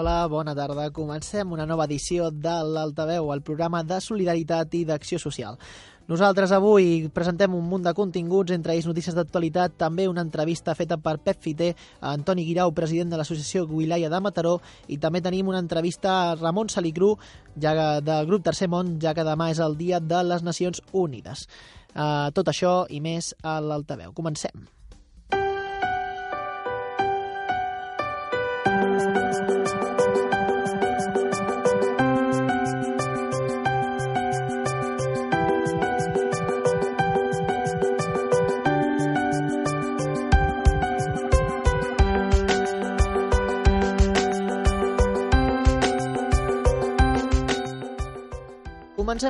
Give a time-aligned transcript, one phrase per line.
[0.00, 0.86] Hola, bona tarda.
[0.96, 5.58] Comencem una nova edició de l'Altaveu, el programa de solidaritat i d'acció social.
[6.08, 10.96] Nosaltres avui presentem un munt de continguts, entre ells notícies d'actualitat, també una entrevista feta
[10.96, 14.56] per Pep Fiter, a Antoni Guirau, president de l'associació Guilaya de Mataró,
[14.88, 17.12] i també tenim una entrevista a Ramon Salicru,
[17.60, 21.44] ja del grup Tercer Món, ja que demà és el dia de les Nacions Unides.
[21.92, 24.16] Uh, tot això i més a l'Altaveu.
[24.16, 24.70] Comencem.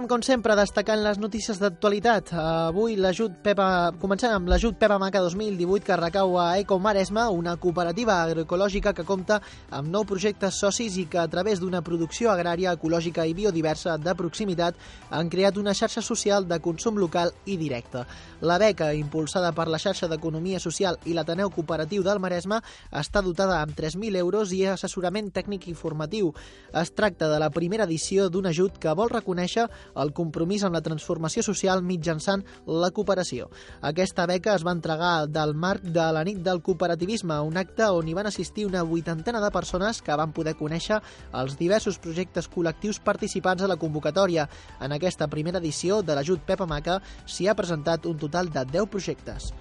[0.00, 2.30] Comencem, com sempre, destacant les notícies d'actualitat.
[2.32, 3.92] Avui l'ajut Pepa...
[4.00, 9.04] Comencem amb l'ajut Pepa Maca 2018 que recau a Eco Maresma, una cooperativa agroecològica que
[9.04, 13.98] compta amb nou projectes socis i que a través d'una producció agrària ecològica i biodiversa
[14.00, 14.78] de proximitat
[15.10, 18.06] han creat una xarxa social de consum local i directe.
[18.40, 23.60] La beca, impulsada per la xarxa d'Economia Social i l'Ateneu Cooperatiu del Maresme, està dotada
[23.60, 26.32] amb 3.000 euros i assessorament tècnic i formatiu.
[26.72, 30.82] Es tracta de la primera edició d'un ajut que vol reconèixer el compromís amb la
[30.84, 33.48] transformació social mitjançant la cooperació.
[33.82, 38.08] Aquesta beca es va entregar del marc de la nit del cooperativisme, un acte on
[38.08, 41.00] hi van assistir una vuitantena de persones que van poder conèixer
[41.32, 44.48] els diversos projectes col·lectius participants a la convocatòria.
[44.80, 48.88] En aquesta primera edició de l'ajut Pepa Maca s'hi ha presentat un total de 10
[48.90, 49.52] projectes.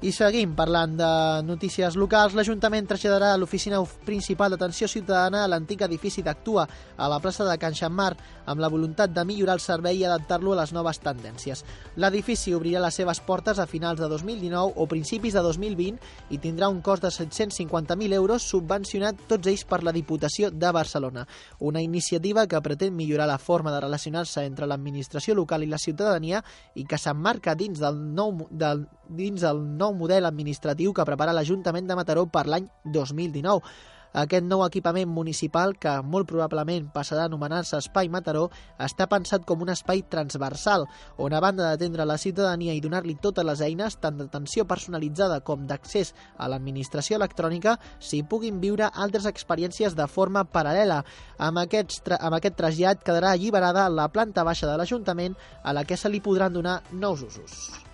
[0.00, 1.08] I seguim parlant de
[1.44, 2.32] notícies locals.
[2.32, 6.62] L'Ajuntament traslladarà l'oficina principal d'atenció ciutadana a l'antic edifici d'Actua,
[6.96, 8.14] a la plaça de Can Xammar,
[8.48, 11.60] amb la voluntat de millorar el servei i adaptar-lo a les noves tendències.
[12.00, 16.70] L'edifici obrirà les seves portes a finals de 2019 o principis de 2020 i tindrà
[16.72, 21.26] un cost de 750.000 euros subvencionat tots ells per la Diputació de Barcelona.
[21.58, 26.40] Una iniciativa que pretén millorar la forma de relacionar-se entre l'administració local i la ciutadania
[26.72, 31.88] i que s'emmarca dins del nou del, dins nou nou model administratiu que prepara l'Ajuntament
[31.88, 33.62] de Mataró per l'any 2019.
[34.10, 38.48] Aquest nou equipament municipal, que molt probablement passarà a anomenar-se Espai Mataró,
[38.82, 43.46] està pensat com un espai transversal, on a banda d'atendre la ciutadania i donar-li totes
[43.46, 49.94] les eines, tant d'atenció personalitzada com d'accés a l'administració electrònica, s'hi puguin viure altres experiències
[49.94, 51.04] de forma paral·lela.
[51.38, 55.96] Amb, aquests amb aquest trasllat quedarà alliberada la planta baixa de l'Ajuntament, a la que
[55.96, 57.89] se li podran donar nous usos.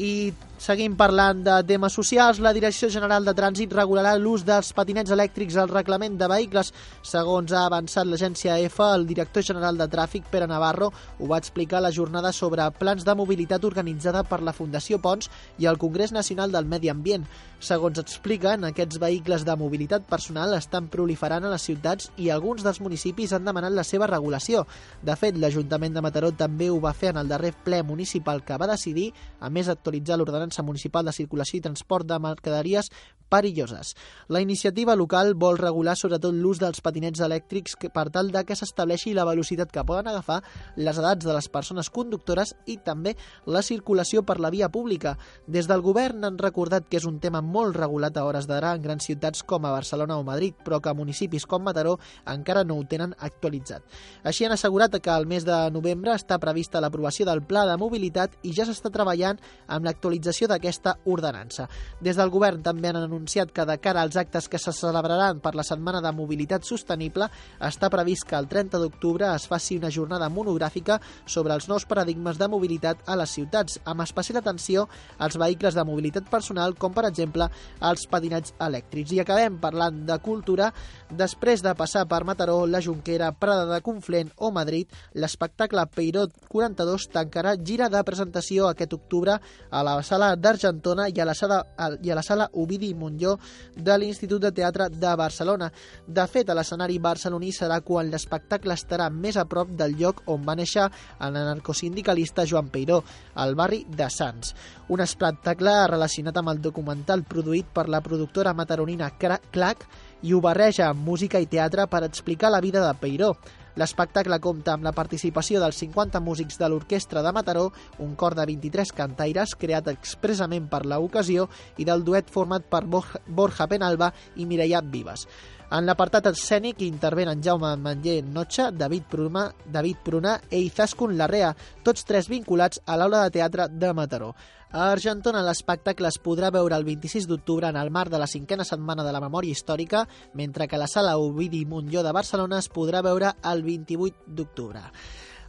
[0.00, 2.38] I seguim parlant de temes socials.
[2.44, 6.74] La Direcció General de Trànsit regularà l'ús dels patinets elèctrics al reglament de vehicles.
[7.00, 11.78] Segons ha avançat l'agència EFA, el director general de Tràfic, Pere Navarro, ho va explicar
[11.78, 16.12] a la jornada sobre plans de mobilitat organitzada per la Fundació Pons i el Congrés
[16.12, 17.24] Nacional del Medi Ambient.
[17.60, 22.80] Segons expliquen, aquests vehicles de mobilitat personal estan proliferant a les ciutats i alguns dels
[22.80, 24.66] municipis han demanat la seva regulació.
[25.04, 28.56] De fet, l'Ajuntament de Mataró també ho va fer en el darrer ple municipal que
[28.60, 29.10] va decidir,
[29.40, 32.90] a més actualitzar l'ordenança municipal de circulació i transport de mercaderies
[33.30, 33.94] perilloses.
[34.28, 39.14] La iniciativa local vol regular sobretot l'ús dels patinets elèctrics per tal de que s'estableixi
[39.14, 40.42] la velocitat que poden agafar,
[40.76, 43.14] les edats de les persones conductores i també
[43.46, 45.16] la circulació per la via pública.
[45.46, 48.82] Des del govern han recordat que és un tema molt regulat a hores d'ara en
[48.82, 52.84] grans ciutats com a Barcelona o Madrid, però que municipis com Mataró encara no ho
[52.84, 53.84] tenen actualitzat.
[54.24, 58.34] Així han assegurat que al mes de novembre està prevista l'aprovació del Pla de Mobilitat
[58.42, 61.68] i ja s'està treballant amb l'actualització d'aquesta ordenança.
[62.00, 65.54] Des del govern també han anunciat que de cara als actes que se celebraran per
[65.54, 67.28] la Setmana de Mobilitat Sostenible
[67.60, 72.38] està previst que el 30 d'octubre es faci una jornada monogràfica sobre els nous paradigmes
[72.38, 74.86] de mobilitat a les ciutats, amb especial atenció
[75.18, 77.48] als vehicles de mobilitat personal, com per exemple
[77.90, 79.12] els patinets elèctrics.
[79.12, 80.70] I acabem parlant de cultura.
[81.10, 87.08] Després de passar per Mataró, la Junquera, Prada de Conflent o Madrid, l'espectacle Peirot 42
[87.12, 89.36] tancarà gira de presentació aquest octubre
[89.70, 91.60] a la sala d'Argentona i, a la sala,
[92.02, 93.36] i a la sala Ovidi Montlló
[93.76, 95.70] de l'Institut de Teatre de Barcelona.
[96.06, 100.44] De fet, a l'escenari barceloní serà quan l'espectacle estarà més a prop del lloc on
[100.46, 100.88] va néixer
[101.20, 103.02] l'anarcosindicalista Joan Peiró,
[103.34, 104.54] al barri de Sants.
[104.90, 109.86] Un espectacle relacionat amb el documental produït per la productora mataronina Clac
[110.22, 113.34] i ho barreja amb música i teatre per explicar la vida de Peiró.
[113.78, 117.68] L'espectacle compta amb la participació dels 50 músics de l'Orquestra de Mataró,
[118.02, 121.46] un cor de 23 cantaires creat expressament per l'ocasió
[121.78, 125.26] i del duet format per Borja Penalba i Mireia Vives.
[125.70, 131.52] En l'apartat escènic intervenen Jaume Manller Notxa, David Pruna, David Pruna i Izaskun Larrea,
[131.86, 134.32] tots tres vinculats a l'aula de teatre de Mataró.
[134.72, 138.66] A Argentona l'espectacle es podrà veure el 26 d'octubre en el marc de la cinquena
[138.66, 143.04] setmana de la memòria històrica, mentre que la sala Ovidi Montlló de Barcelona es podrà
[143.06, 144.82] veure el 28 d'octubre.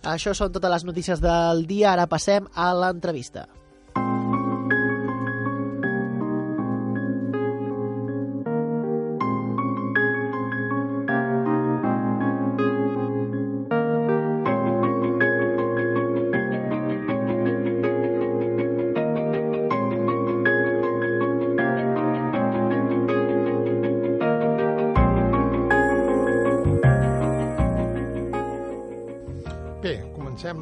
[0.06, 3.48] Això són totes les notícies del dia, ara passem a l'entrevista.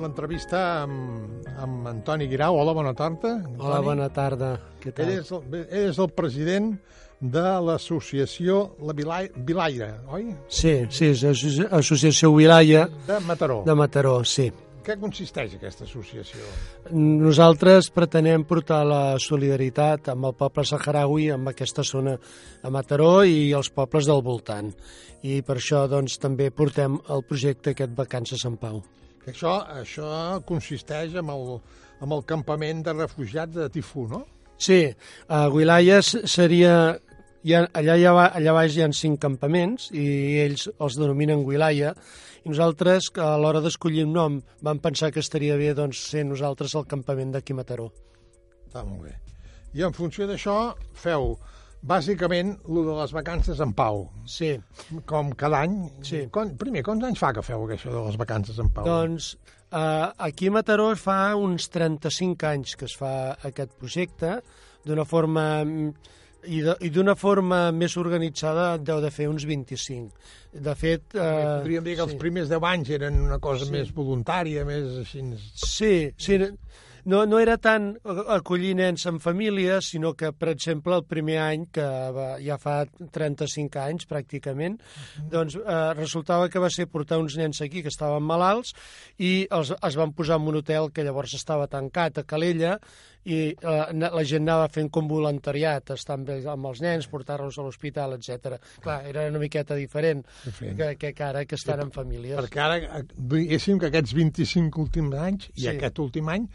[0.09, 2.57] L'entrevista amb, amb Antoni Guirau.
[2.57, 3.35] Hola, bona tarda.
[3.37, 3.61] Antoni.
[3.61, 4.55] Hola, bona tarda.
[4.81, 5.05] Què tal?
[5.05, 6.71] Ell és el, ell és el president
[7.19, 10.31] de l'associació La Vilaire, oi?
[10.47, 13.61] Sí, sí, és l'associació Vilaia de Mataró.
[13.67, 14.47] De Mataró, sí.
[14.79, 16.41] Què consisteix aquesta associació?
[16.95, 23.51] Nosaltres pretenem portar la solidaritat amb el poble saharaui, amb aquesta zona de Mataró i
[23.53, 24.71] els pobles del voltant.
[25.27, 28.79] I per això doncs, també portem el projecte aquest Vacances en Pau.
[29.29, 30.09] Això, això
[30.49, 31.59] consisteix en el,
[32.01, 34.25] en el campament de refugiats de Tifú, no?
[34.59, 34.81] Sí,
[35.27, 36.73] a Wilaya seria...
[37.39, 40.03] Ha, allà, allà, allà baix hi ha cinc campaments i
[40.41, 41.93] ells els denominen Wilaya
[42.43, 46.75] i nosaltres, a l'hora d'escollir un nom, vam pensar que estaria bé doncs, ser nosaltres
[46.75, 47.89] el campament d'aquí Mataró.
[48.67, 49.15] Està molt bé.
[49.75, 50.57] I en funció d'això
[50.97, 51.33] feu
[51.81, 54.03] bàsicament el de les vacances en pau.
[54.27, 54.55] Sí.
[55.09, 55.77] Com cada any.
[56.05, 56.25] Sí.
[56.33, 58.87] Com, primer, quants anys fa que feu això de les vacances en pau?
[58.87, 59.33] Doncs
[59.71, 63.13] uh, aquí a Mataró fa uns 35 anys que es fa
[63.47, 64.39] aquest projecte,
[64.87, 65.45] d'una forma
[66.47, 70.13] i d'una forma més organitzada deu de fer uns 25.
[70.55, 71.03] De fet...
[71.11, 71.25] Eh,
[71.59, 72.19] Podríem dir que els sí.
[72.21, 73.73] primers 10 anys eren una cosa sí.
[73.75, 75.25] més voluntària, més així...
[75.59, 76.39] Sí, sí
[77.05, 77.91] no, no era tant
[78.27, 81.85] acollir nens en família, sinó que, per exemple, el primer any, que
[82.15, 82.81] va, ja fa
[83.15, 85.29] 35 anys pràcticament, uh -huh.
[85.29, 88.73] doncs eh, resultava que va ser portar uns nens aquí que estaven malalts
[89.17, 92.79] i els, es van posar en un hotel que llavors estava tancat a Calella
[93.27, 97.65] i eh, la gent anava fent com voluntariat, estar amb, amb els nens, portar-los a
[97.65, 98.57] l'hospital, etc.
[98.83, 100.77] Clar, era una miqueta diferent, diferent.
[100.79, 102.39] Que, que, que ara que estan sí, en famílies.
[102.39, 105.71] Perquè ara, eh, diguéssim que aquests 25 últims anys i sí.
[105.75, 106.47] aquest últim any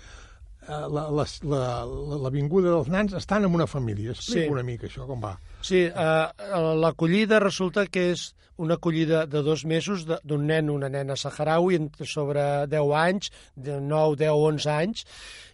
[0.64, 4.14] l'avinguda la, la, dels nans estan en una família.
[4.16, 4.52] Explica sí.
[4.52, 5.34] una mica això, com va.
[5.64, 6.26] Sí, eh,
[6.76, 12.42] l'acollida resulta que és una acollida de dos mesos d'un nen una nena saharaui sobre
[12.70, 15.06] 10 anys, de 9, 10, 11 anys,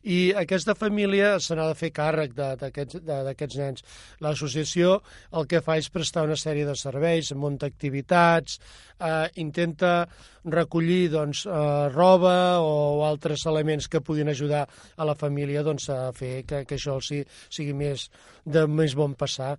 [0.03, 3.85] i aquesta família se n'ha de fer càrrec d'aquests nens.
[4.21, 4.99] L'associació
[5.33, 8.59] el que fa és prestar una sèrie de serveis, munta activitats,
[8.99, 10.09] eh, intenta
[10.45, 14.67] recollir doncs, eh, roba o altres elements que puguin ajudar
[14.97, 18.11] a la família doncs, a fer que, que això sigui, sigui més
[18.45, 19.57] de més bon passar.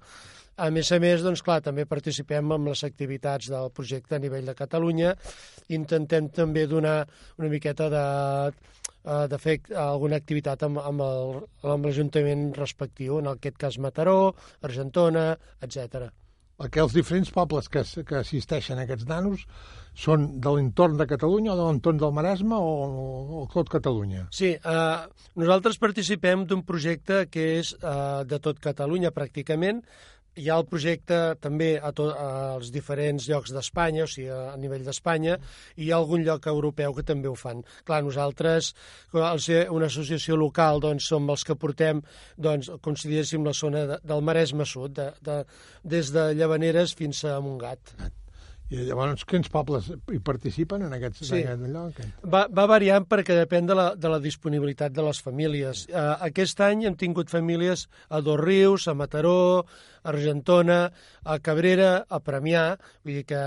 [0.62, 4.46] A més a més, doncs, clar, també participem en les activitats del projecte a nivell
[4.52, 5.16] de Catalunya.
[5.74, 7.00] Intentem també donar
[7.42, 8.06] una miqueta de,
[9.04, 15.32] eh, de fer alguna activitat amb, amb l'Ajuntament respectiu, en aquest cas Mataró, Argentona,
[15.62, 16.12] etc.
[16.70, 19.48] Que els diferents pobles que, que assisteixen a aquests nanos
[19.98, 24.28] són de l'entorn de Catalunya o de l'entorn del Maresme o, o, o tot Catalunya?
[24.36, 29.82] Sí, eh, nosaltres participem d'un projecte que és eh, de tot Catalunya pràcticament,
[30.40, 34.58] hi ha el projecte també a to, als diferents llocs d'Espanya, o sigui, a, a
[34.62, 35.38] nivell d'Espanya,
[35.76, 37.66] i hi ha algun lloc europeu que també ho fan.
[37.88, 38.72] Clar, nosaltres,
[39.14, 42.02] al ser una associació local, doncs, som els que portem,
[42.38, 45.44] doncs, com si diguéssim, la zona de, del Maresme Sud, de, de,
[45.84, 47.96] des de Llavaneres fins a Montgat.
[48.72, 51.42] I llavors, quins pobles hi participen en aquest, sí.
[51.42, 51.98] en aquest lloc?
[52.32, 55.84] Va, va variant perquè depèn de la, de la disponibilitat de les famílies.
[55.90, 60.86] Uh, aquest any hem tingut famílies a Dos Rius, a Mataró, a Argentona,
[61.24, 62.64] a Cabrera, a Premià,
[63.04, 63.42] vull dir que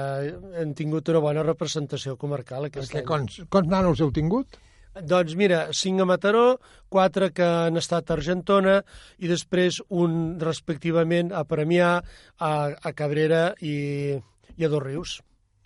[0.61, 3.09] hem tingut una bona representació comarcal aquest perquè any.
[3.09, 4.61] Quants, quants nanos heu tingut?
[4.95, 6.45] Doncs mira, cinc a Mataró,
[6.93, 8.76] quatre que han estat a Argentona
[9.19, 11.97] i després un respectivament a Premià,
[12.38, 13.75] a, a Cabrera i
[14.56, 15.20] i a Dos Rius.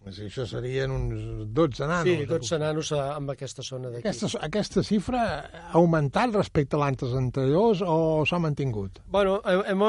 [0.07, 2.07] Això serien uns 12 nanos.
[2.07, 4.07] Sí, 12 nanos amb aquesta zona d'aquí.
[4.07, 9.03] Aquesta, aquesta xifra ha augmentat respecte a l'anys anteriors o s'ha mantingut?
[9.11, 9.83] Bueno, hem,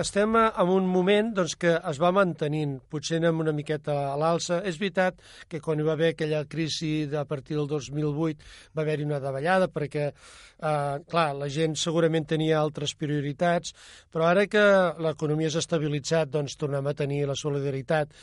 [0.00, 4.62] estem en un moment doncs, que es va mantenint, potser anem una miqueta a l'alça.
[4.64, 5.20] És veritat
[5.50, 9.20] que quan hi va haver aquella crisi de, a partir del 2008 va haver-hi una
[9.20, 13.74] davallada perquè, eh, clar, la gent segurament tenia altres prioritats,
[14.08, 14.64] però ara que
[15.02, 18.16] l'economia s'ha estabilitzat, doncs tornem a tenir la solidaritat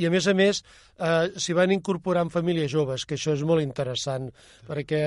[0.00, 0.62] I, a més a més,
[0.96, 4.30] eh, s'hi van incorporant famílies joves, que això és molt interessant,
[4.68, 5.02] perquè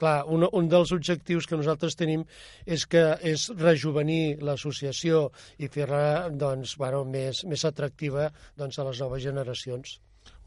[0.00, 2.24] clar, un, un dels objectius que nosaltres tenim
[2.66, 9.00] és que és rejuvenir l'associació i fer-la doncs, bueno, més, més atractiva doncs, a les
[9.04, 9.98] noves generacions.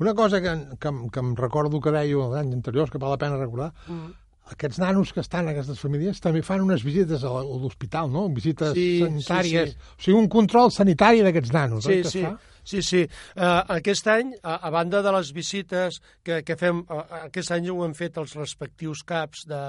[0.02, 3.40] Una cosa que, que, que em recordo que deia l'any anterior, que val la pena
[3.40, 4.27] recordar, mm.
[4.54, 8.28] Aquests nanos que estan en aquestes famílies també fan unes visites a l'hospital, no?
[8.34, 9.74] Visites sí, sanitàries.
[9.74, 9.96] Sí, sí.
[9.98, 12.24] O sigui, un control sanitari d'aquests nanos, sí, oi, que sí.
[12.24, 12.56] es fa?
[12.68, 13.06] Sí, sí.
[13.38, 17.70] Uh, aquest any, a, a banda de les visites que, que fem, uh, aquest any
[17.72, 19.60] ho hem fet els respectius CAPs, de,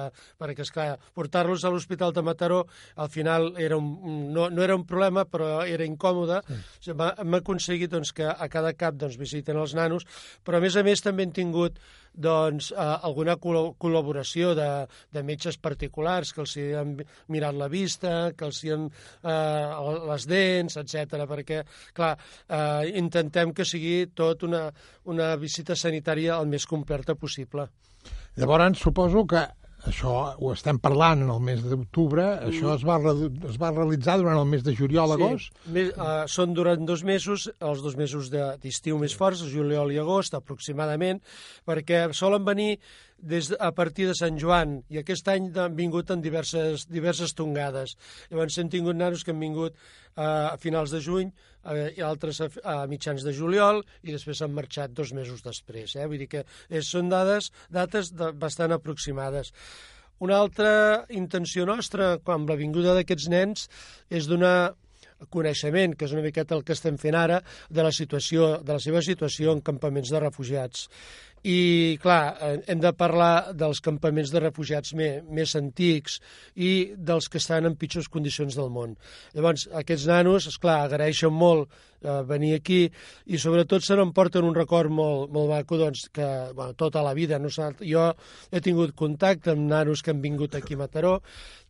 [0.42, 2.64] perquè, esclar, portar-los a l'Hospital de Mataró
[2.98, 3.92] al final era un,
[4.34, 6.40] no, no era un problema, però era incòmode.
[6.82, 6.90] Sí.
[6.90, 10.08] Hem aconseguit doncs, que a cada CAP doncs, visiten els nanos,
[10.42, 11.78] però a més a més també hem tingut
[12.18, 14.68] doncs, eh, alguna col·laboració de,
[15.14, 16.96] de metges particulars que els hi han
[17.32, 21.24] mirat la vista, que els hi han eh, les dents, etc.
[21.30, 21.62] perquè,
[21.96, 22.14] clar,
[22.48, 24.66] eh, intentem que sigui tot una,
[25.08, 27.68] una visita sanitària el més completa possible.
[28.38, 29.46] Llavors, suposo que
[29.88, 32.52] això ho estem parlant en el mes d'octubre, mm.
[32.52, 32.98] això es va,
[33.50, 35.52] es va realitzar durant el mes de juliol, agost?
[35.64, 40.36] Sí, uh, són durant dos mesos, els dos mesos d'estiu més forts, juliol i agost,
[40.38, 41.22] aproximadament,
[41.68, 42.78] perquè solen venir
[43.18, 47.96] des a partir de Sant Joan, i aquest any han vingut en diverses, diverses tongades.
[48.30, 49.74] Llavors hem tingut nanos que han vingut
[50.18, 51.30] a finals de juny,
[51.68, 52.48] i altres a,
[52.88, 55.94] mitjans de juliol, i després han marxat dos mesos després.
[55.96, 56.06] Eh?
[56.08, 59.52] Vull dir que és, són dades, dates de, bastant aproximades.
[60.24, 63.68] Una altra intenció nostra, amb la vinguda d'aquests nens,
[64.10, 64.74] és donar
[65.30, 68.82] coneixement, que és una miqueta el que estem fent ara, de la situació, de la
[68.82, 70.86] seva situació en campaments de refugiats.
[71.46, 76.18] I, clar, eh, hem de parlar dels campaments de refugiats més, més antics
[76.56, 78.96] i dels que estan en pitjors condicions del món.
[79.36, 81.70] Llavors, aquests nanos, és clar, agraeixen molt
[82.02, 82.80] eh, venir aquí
[83.26, 87.38] i sobretot se n'emporten un record molt, molt maco doncs, que bueno, tota la vida.
[87.38, 88.10] No jo
[88.50, 91.18] he tingut contacte amb nanos que han vingut aquí a Mataró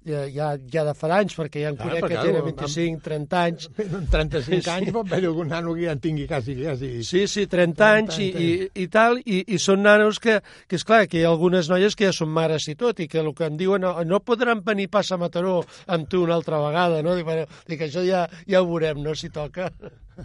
[0.09, 3.69] ja, ja, ja de fa d'anys, perquè ja en conec que tenen 25, 30 anys.
[3.99, 6.91] En 35 anys pot haver algun nano que ja en tingui quasi, quasi...
[7.07, 8.51] Sí, sí, 30, 30 anys i, i,
[8.85, 11.97] i tal, i, i són nanos que, que és clar, que hi ha algunes noies
[11.99, 14.63] que ja són mares i tot, i que el que em diuen, no, no podran
[14.67, 17.17] venir pas a Mataró amb tu una altra vegada, no?
[17.19, 19.73] Dic, bueno, dic això ja, ja ho veurem, no?, si toca.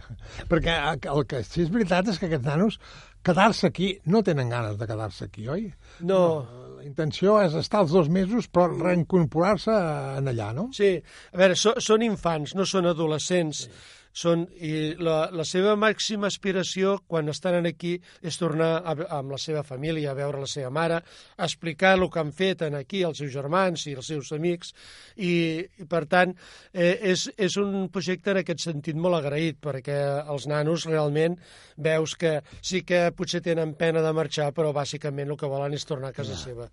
[0.51, 0.75] Perquè
[1.13, 2.79] el que sí és veritat és que aquests nanos
[3.23, 5.67] quedar-se aquí, no tenen ganes de quedar-se aquí, oi?
[6.01, 6.19] No.
[6.43, 6.69] no.
[6.77, 9.75] La intenció és estar els dos mesos, però reincorporar-se
[10.19, 10.67] en allà, no?
[10.75, 10.97] Sí.
[11.31, 13.67] A veure, so, són infants, no són adolescents.
[13.67, 19.33] Sí són, i la, la seva màxima aspiració quan estan aquí és tornar a, amb
[19.33, 22.77] la seva família, a veure la seva mare, a explicar el que han fet en
[22.77, 24.73] aquí als seus germans i als seus amics,
[25.17, 25.33] i,
[25.81, 26.35] i per tant
[26.71, 31.39] eh, és, és un projecte en aquest sentit molt agraït, perquè els nanos realment
[31.77, 35.89] veus que sí que potser tenen pena de marxar, però bàsicament el que volen és
[35.89, 36.43] tornar a casa ja.
[36.45, 36.69] seva.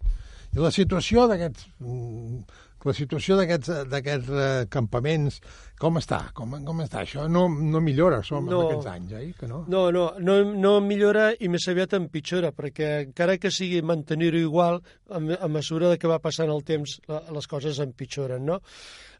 [0.51, 5.41] I la situació d'aquests mm, la situació d'aquests uh, campaments,
[5.81, 6.21] com està?
[6.37, 7.05] Com, com està?
[7.05, 9.27] Això no, no millora, som no, aquests anys, eh?
[9.39, 9.63] Que no?
[9.73, 14.81] No, no, no, no millora i més aviat empitjora, perquè encara que sigui mantenir-ho igual,
[15.11, 18.61] a, a mesura de que va passant el temps, les coses empitjoren, no?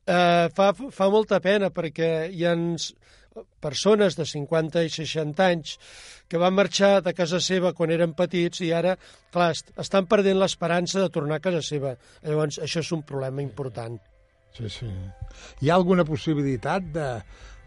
[0.07, 2.55] Eh, fa, fa molta pena perquè hi ha
[3.63, 5.77] persones de 50 i 60 anys
[6.31, 8.97] que van marxar de casa seva quan eren petits i ara,
[9.35, 11.97] clar, estan perdent l'esperança de tornar a casa seva.
[12.23, 13.99] Llavors, això és un problema important.
[14.57, 14.91] Sí, sí.
[15.63, 17.09] Hi ha alguna possibilitat de,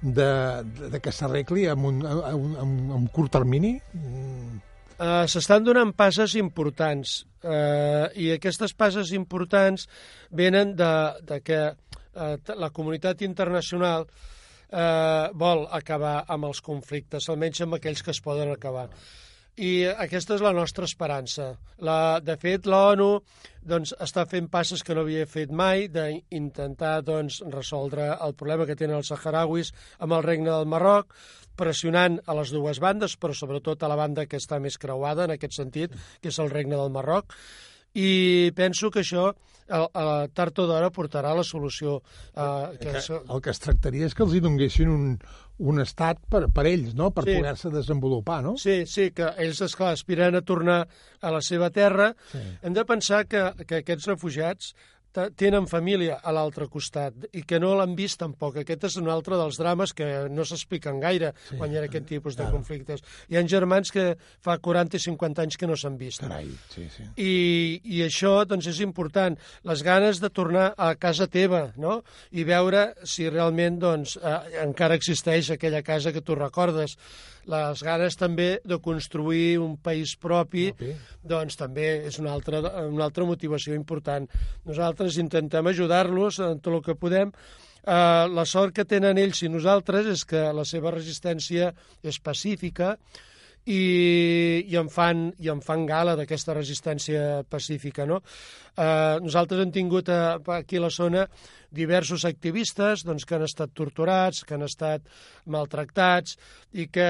[0.04, 0.30] de,
[0.80, 3.78] de, de que s'arregli en, un, en, en, en curt termini?
[3.96, 4.62] Mm.
[4.94, 9.88] Uh, S'estan donant passes importants uh, i aquestes passes importants
[10.30, 10.92] venen de,
[11.28, 14.06] de que uh, la comunitat internacional
[14.74, 18.90] eh, vol acabar amb els conflictes, almenys amb aquells que es poden acabar.
[19.54, 21.52] I aquesta és la nostra esperança.
[21.86, 23.20] La, de fet, l'ONU
[23.62, 28.76] doncs, està fent passes que no havia fet mai d'intentar doncs, resoldre el problema que
[28.80, 31.14] tenen els saharauis amb el regne del Marroc,
[31.56, 35.36] pressionant a les dues bandes, però sobretot a la banda que està més creuada en
[35.36, 37.38] aquest sentit, que és el regne del Marroc,
[37.94, 39.32] i penso que això
[39.70, 42.00] a, a tard o d'hora portarà la solució.
[42.34, 45.06] Uh, que, que, el que es tractaria és que els hi donguessin un,
[45.64, 47.12] un estat per, per ells, no?
[47.16, 47.38] per sí.
[47.38, 48.56] poder-se desenvolupar, no?
[48.62, 50.82] Sí, sí, que ells, esclar, aspiren a tornar
[51.22, 52.12] a la seva terra.
[52.32, 52.44] Sí.
[52.64, 54.74] Hem de pensar que, que aquests refugiats
[55.14, 58.58] tenen família a l'altre costat i que no l'han vist tampoc.
[58.62, 62.08] Aquest és un altre dels drames que no s'expliquen gaire sí, quan hi ha aquest
[62.10, 63.04] tipus de conflictes.
[63.30, 66.24] Hi ha germans que fa 40 i 50 anys que no s'han vist.
[66.24, 67.08] Carai, sí, sí.
[67.18, 67.34] I,
[67.84, 69.38] I això doncs, és important.
[69.70, 72.02] Les ganes de tornar a casa teva no?
[72.32, 76.98] i veure si realment doncs, eh, encara existeix aquella casa que tu recordes
[77.50, 80.94] les ganes també de construir un país propi, propi.
[81.24, 84.30] doncs també és una altra, una altra motivació important.
[84.66, 87.34] Nosaltres intentem ajudar-los en tot el que podem.
[87.84, 91.74] Eh, la sort que tenen ells i nosaltres és que la seva resistència
[92.04, 92.98] és pacífica,
[93.66, 98.08] i, i, en fan, i en fan gala d'aquesta resistència pacífica.
[98.10, 98.20] No?
[98.76, 101.28] Eh, nosaltres hem tingut a, aquí a la zona
[101.74, 105.08] diversos activistes doncs, que han estat torturats, que han estat
[105.46, 106.38] maltractats
[106.74, 107.10] i que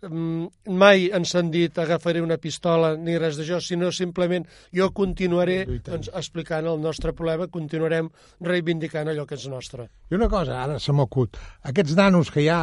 [0.00, 6.10] mai ens han dit agafaré una pistola ni res d'això, sinó simplement jo continuaré doncs,
[6.14, 8.08] explicant el nostre problema, continuarem
[8.40, 9.88] reivindicant allò que és nostre.
[10.08, 11.36] I una cosa, ara se m'acut,
[11.66, 12.60] aquests nanos que ja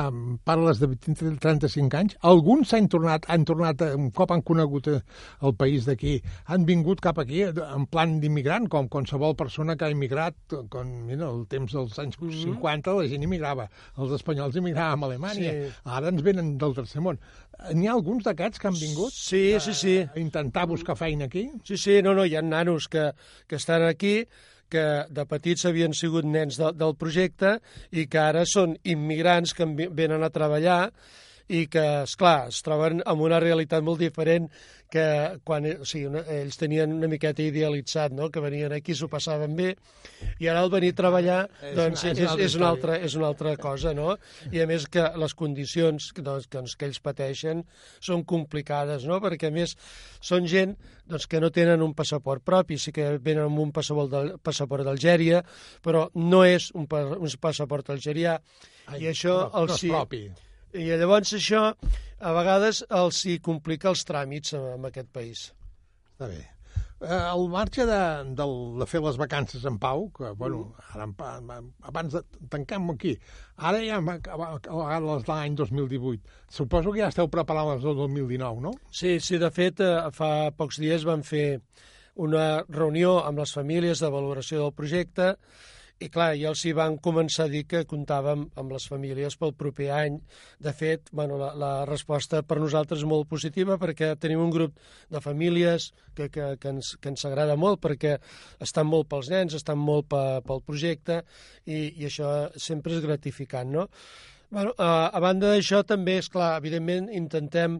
[0.47, 5.01] parles de 35 anys, alguns s'han tornat, han tornat, un cop han conegut eh,
[5.43, 9.91] el país d'aquí, han vingut cap aquí en plan d'immigrant, com qualsevol persona que ha
[9.91, 10.39] immigrat,
[10.71, 12.55] com mira, el temps dels anys mm -hmm.
[12.55, 15.73] 50 la gent immigrava, els espanyols immigràvem a Alemanya, sí.
[15.83, 17.19] ara ens venen del tercer món.
[17.74, 19.96] N'hi ha alguns d'aquests que han vingut sí, sí, sí.
[20.03, 21.48] a intentar buscar feina aquí?
[21.63, 23.12] Sí, sí, no, no, hi ha nanos que,
[23.48, 24.17] que estan aquí
[24.70, 27.58] que de petits havien sigut nens de, del projecte
[27.96, 30.89] i que ara són immigrants que venen a treballar
[31.48, 34.50] i que, és clar es troben amb una realitat molt diferent
[34.91, 35.05] que
[35.47, 38.29] quan o sigui, una, ells tenien una miqueta idealitzat, no?
[38.31, 39.73] que venien aquí, s'ho passaven bé,
[40.39, 41.39] i ara al venir a treballar
[41.75, 44.15] doncs, és, és, és, una altra, és una altra cosa, no?
[44.53, 47.63] I a més que les condicions doncs, que, doncs, que ells pateixen
[48.03, 49.19] són complicades, no?
[49.23, 49.75] Perquè a més
[50.23, 50.75] són gent
[51.05, 55.43] doncs, que no tenen un passaport propi, sí que venen amb un passaport d'Algèria,
[55.83, 58.39] però no és un, un passaport algerià,
[58.85, 60.25] Ai, i això no, els no és propi.
[60.75, 61.70] I llavors això
[62.20, 65.48] a vegades els hi complica els tràmits en aquest país.
[66.15, 66.44] Està bé.
[67.03, 68.00] Eh, al marge de,
[68.39, 68.46] de,
[68.79, 70.62] de fer les vacances en pau, que, bueno,
[70.94, 71.08] ara,
[71.89, 73.13] abans de tanquem aquí,
[73.58, 74.70] ara ja hem acabat
[75.03, 76.36] les de l'any 2018.
[76.58, 78.74] Suposo que ja esteu preparant les del 2019, no?
[78.91, 81.59] Sí, sí, de fet, eh, fa pocs dies vam fer
[82.16, 85.33] una reunió amb les famílies de valoració del projecte
[86.03, 89.53] i clar, ja els hi van començar a dir que comptàvem amb les famílies pel
[89.55, 90.18] proper any.
[90.60, 94.75] De fet, bueno, la, la resposta per nosaltres és molt positiva perquè tenim un grup
[95.12, 98.18] de famílies que, que, que, ens, que ens agrada molt perquè
[98.60, 101.22] estan molt pels nens, estan molt pe, pel projecte
[101.64, 103.88] i, i això sempre és gratificant, no?
[104.51, 107.79] Bueno, a, a banda d'això també, és clar, evidentment intentem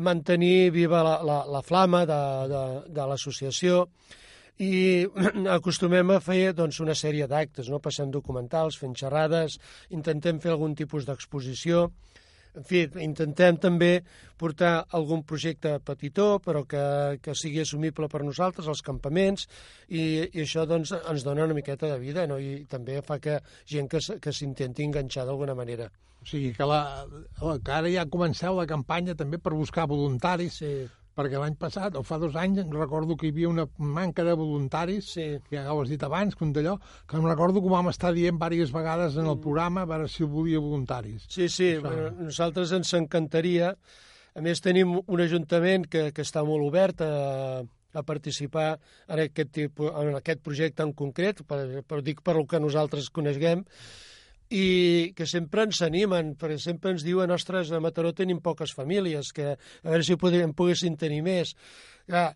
[0.00, 3.84] mantenir viva la, la, la flama de, de, de l'associació,
[4.60, 5.08] i
[5.56, 7.80] acostumem a fer doncs, una sèrie d'actes, no?
[7.80, 9.56] passant documentals, fent xerrades,
[9.96, 11.88] intentem fer algun tipus d'exposició,
[12.58, 13.90] en fi, intentem també
[14.40, 16.82] portar algun projecte petitó, però que,
[17.22, 19.46] que sigui assumible per nosaltres, als campaments,
[19.88, 22.40] i, i això doncs, ens dona una miqueta de vida, no?
[22.42, 23.38] i també fa que
[23.70, 25.88] gent que, que s'intenti enganxar d'alguna manera.
[26.20, 27.06] O sigui que, la,
[27.38, 30.74] que ara ja comenceu la campanya també per buscar voluntaris sí
[31.18, 35.10] perquè l'any passat, o fa dos anys, recordo que hi havia una manca de voluntaris,
[35.16, 35.26] sí.
[35.48, 36.76] que ja ho has dit abans, com d'allò,
[37.08, 39.42] que em recordo que ho vam estar dient diverses vegades en el mm.
[39.42, 41.26] programa, a veure si volia voluntaris.
[41.28, 41.82] Sí, sí, Això...
[41.88, 43.74] bueno, nosaltres ens encantaria.
[44.34, 49.50] A més, tenim un ajuntament que, que està molt obert a, a participar en aquest,
[49.56, 53.64] tipus, en aquest projecte en concret, per, per dic per el que nosaltres coneguem,
[54.50, 59.30] i que sempre ens animen, perquè sempre ens diuen, ostres, a Mataró tenim poques famílies,
[59.32, 61.54] que a veure si podríem, poguessin tenir més.
[62.10, 62.32] Clar,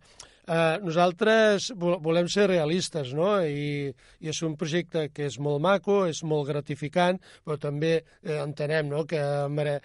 [0.46, 3.36] eh, nosaltres volem ser realistes, no?
[3.40, 8.40] I, I és un projecte que és molt maco, és molt gratificant, però també eh,
[8.40, 9.04] entenem no?
[9.08, 9.78] que mere,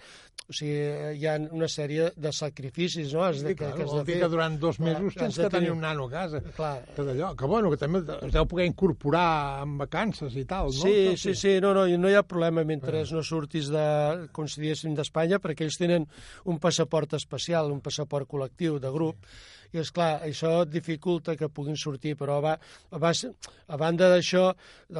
[0.50, 3.22] o sigui, hi ha una sèrie de sacrificis, no?
[3.24, 4.18] Has de, sí, que, clar, que has de fer.
[4.24, 6.42] que durant dos mesos clar, tens que tenir un nano a casa.
[6.56, 6.74] Clar.
[6.96, 10.82] Que d'allò, que bueno, que també es deu poder incorporar en vacances i tal, no?
[10.82, 13.86] Sí, sí, sí, no, no, no hi ha problema mentre no surtis de,
[14.34, 16.08] com si d'Espanya, perquè ells tenen
[16.50, 19.30] un passaport especial, un passaport col·lectiu de grup,
[19.72, 22.56] i és clar, això dificulta que puguin sortir, però va,
[22.90, 24.50] va, a banda d'això,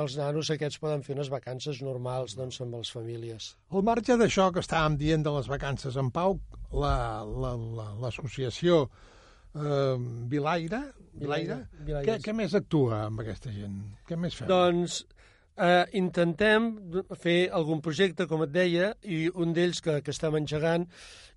[0.02, 3.52] els nanos aquests poden fer unes vacances normals doncs, amb les famílies.
[3.74, 6.38] Al marge d'això que estàvem dient de les vacances en pau,
[6.72, 9.08] l'associació la, la, la,
[9.54, 9.96] eh,
[10.30, 13.80] Vilaire, Vilaire, Vilaire, Què, què més actua amb aquesta gent?
[14.08, 14.48] Què més feu?
[14.50, 15.02] Doncs
[15.60, 16.70] eh, intentem
[17.20, 20.86] fer algun projecte, com et deia, i un d'ells que, que estem engegant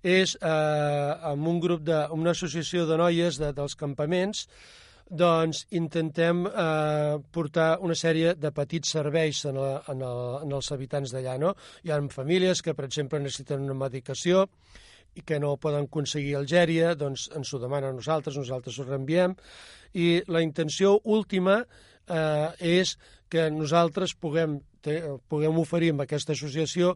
[0.04, 4.46] és eh, amb un grup de, una associació de noies de, dels campaments
[5.04, 10.72] doncs intentem eh, portar una sèrie de petits serveis en, la, en, el, en els
[10.72, 11.36] habitants d'allà.
[11.40, 11.52] No?
[11.84, 14.46] Hi ha famílies que, per exemple, necessiten una medicació
[15.14, 19.36] i que no poden aconseguir Algèria, doncs ens ho demanen a nosaltres, nosaltres ho reenviem,
[19.94, 22.48] i la intenció última eh,
[22.80, 22.96] és
[23.34, 26.94] que nosaltres puguem, te, puguem oferir amb aquesta associació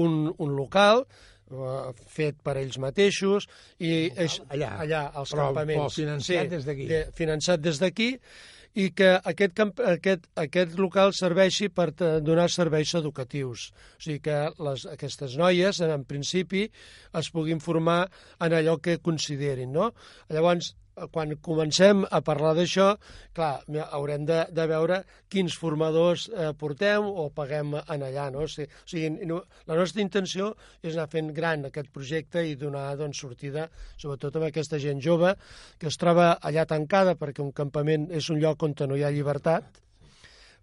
[0.00, 3.46] un, un local eh, fet per ells mateixos
[3.78, 5.84] i és, allà, allà als però, campaments.
[5.84, 6.90] Però finançat sí, des d'aquí.
[6.90, 8.10] De, finançat des d'aquí
[8.74, 13.68] i que aquest, camp, aquest, aquest local serveixi per donar serveis educatius.
[13.70, 16.64] O sigui que les, aquestes noies, en principi,
[17.20, 18.00] es puguin formar
[18.42, 19.70] en allò que considerin.
[19.76, 19.92] No?
[20.32, 20.72] Llavors,
[21.12, 22.92] quan comencem a parlar d'això,
[23.34, 23.64] clar,
[23.96, 28.44] haurem de, de veure quins formadors eh, portem o paguem en allà, no?
[28.46, 30.52] O sigui, o sigui no, la nostra intenció
[30.82, 35.34] és anar fent gran aquest projecte i donar doncs, sortida, sobretot amb aquesta gent jove
[35.80, 39.10] que es troba allà tancada perquè un campament és un lloc on no hi ha
[39.14, 39.82] llibertat,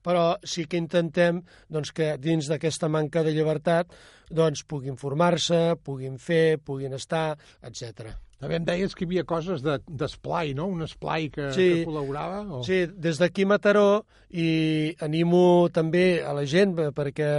[0.04, 3.94] però sí que intentem doncs, que dins d'aquesta manca de llibertat
[4.32, 8.12] doncs, puguin formar-se, puguin fer, puguin estar, etc.
[8.42, 10.66] També em deies que hi havia coses d'esplai, de, no?
[10.74, 12.42] Un esplai que, sí, que col·laborava?
[12.58, 12.62] O...
[12.66, 14.02] Sí, des d'aquí Mataró
[14.34, 17.30] i animo també a la gent perquè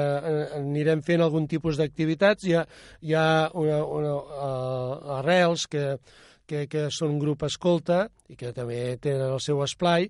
[0.60, 2.46] anirem fent algun tipus d'activitats.
[2.46, 2.66] Hi ha,
[3.02, 3.26] hi ha
[3.58, 5.96] una, una, uh, arrels que,
[6.46, 10.08] que, que són un grup escolta i que també tenen el seu esplai,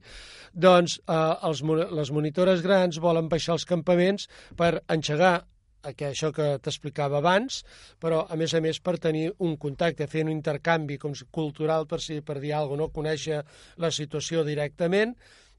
[0.53, 1.63] doncs eh, els,
[1.97, 4.29] les monitores grans volen baixar als campaments
[4.59, 5.41] per enxegar
[5.97, 7.63] que això que t'explicava abans,
[8.01, 12.01] però a més a més per tenir un contacte, fer un intercanvi com cultural per,
[12.01, 12.93] si, per dir alguna cosa, no?
[12.93, 13.41] conèixer
[13.83, 15.13] la situació directament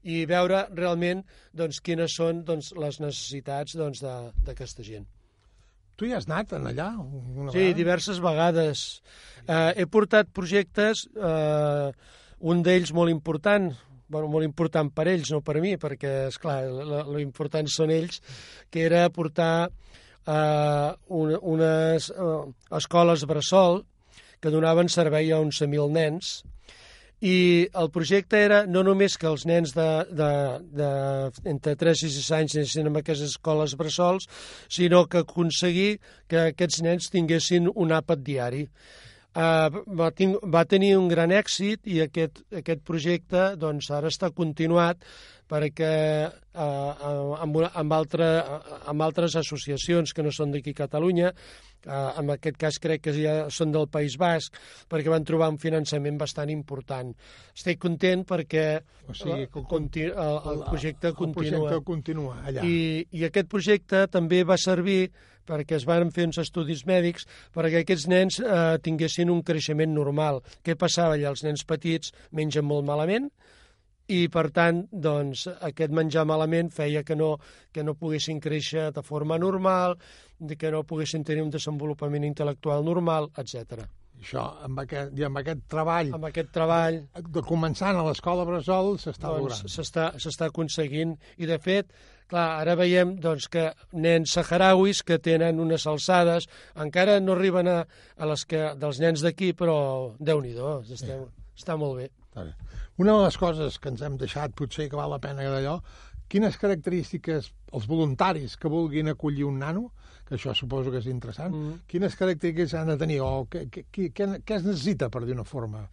[0.04, 1.22] i veure realment
[1.56, 5.06] doncs, quines són doncs, les necessitats d'aquesta doncs, gent.
[5.94, 6.88] Tu hi has anat en allà?
[6.98, 7.78] Una sí, vegada?
[7.78, 8.84] diverses vegades.
[9.46, 11.92] Eh, he portat projectes, eh,
[12.50, 13.70] un d'ells molt important,
[14.10, 16.58] bueno, molt important per ells, no per mi, perquè, és clar,
[17.14, 18.20] l'important són ells,
[18.74, 19.94] que era portar eh,
[20.26, 22.40] un, unes eh,
[22.76, 23.82] escoles bressol
[24.40, 26.42] que donaven servei a 11.000 nens
[27.24, 27.36] i
[27.80, 30.32] el projecte era no només que els nens de, de,
[30.76, 30.88] de
[31.48, 34.28] entre 3 i 6 anys anessin en aquestes escoles bressols,
[34.68, 38.66] sinó que aconseguir que aquests nens tinguessin un àpat diari.
[39.34, 40.12] Uh, va,
[40.46, 45.00] va tenir un gran èxit i aquest, aquest projecte doncs, ara està continuat
[45.50, 45.92] perquè
[46.24, 48.28] eh, amb, una, amb, altra,
[48.90, 51.32] amb altres associacions que no són d'aquí a Catalunya,
[51.84, 54.56] eh, en aquest cas crec que ja són del País Basc,
[54.90, 57.12] perquè van trobar un finançament bastant important.
[57.52, 58.66] Estic content perquè
[59.08, 61.44] o sigui, el, conti, el, el projecte el, continua.
[61.44, 62.66] El projecte continua allà.
[62.66, 65.08] I, I aquest projecte també va servir
[65.44, 70.40] perquè es van fer uns estudis mèdics perquè aquests nens eh, tinguessin un creixement normal.
[70.64, 71.34] Què passava allà?
[71.34, 73.28] Els nens petits mengen molt malament,
[74.12, 77.34] i per tant doncs, aquest menjar malament feia que no,
[77.72, 79.96] que no poguessin créixer de forma normal,
[80.58, 83.86] que no poguessin tenir un desenvolupament intel·lectual normal, etc.
[84.20, 86.12] Això, amb aquest, i amb aquest treball...
[86.16, 87.00] Amb aquest treball...
[87.34, 90.18] De començant a l'escola Bressol s'està doncs, logrant.
[90.24, 91.16] S'està aconseguint.
[91.36, 91.90] I, de fet,
[92.30, 93.66] clar, ara veiem doncs, que
[94.00, 96.48] nens saharauis que tenen unes alçades
[96.86, 97.78] encara no arriben a,
[98.16, 99.76] a les que, dels nens d'aquí, però
[100.20, 101.50] déu-n'hi-do, està, sí.
[101.60, 102.08] està molt bé.
[102.30, 102.54] Està bé.
[103.02, 105.78] Una de les coses que ens hem deixat, potser que val la pena d'allò,
[106.30, 109.88] quines característiques els voluntaris que vulguin acollir un nano,
[110.24, 111.80] que això suposo que és interessant, mm.
[111.90, 115.46] quines característiques han de tenir o què, què, què, què es necessita, per dir una
[115.48, 115.84] forma?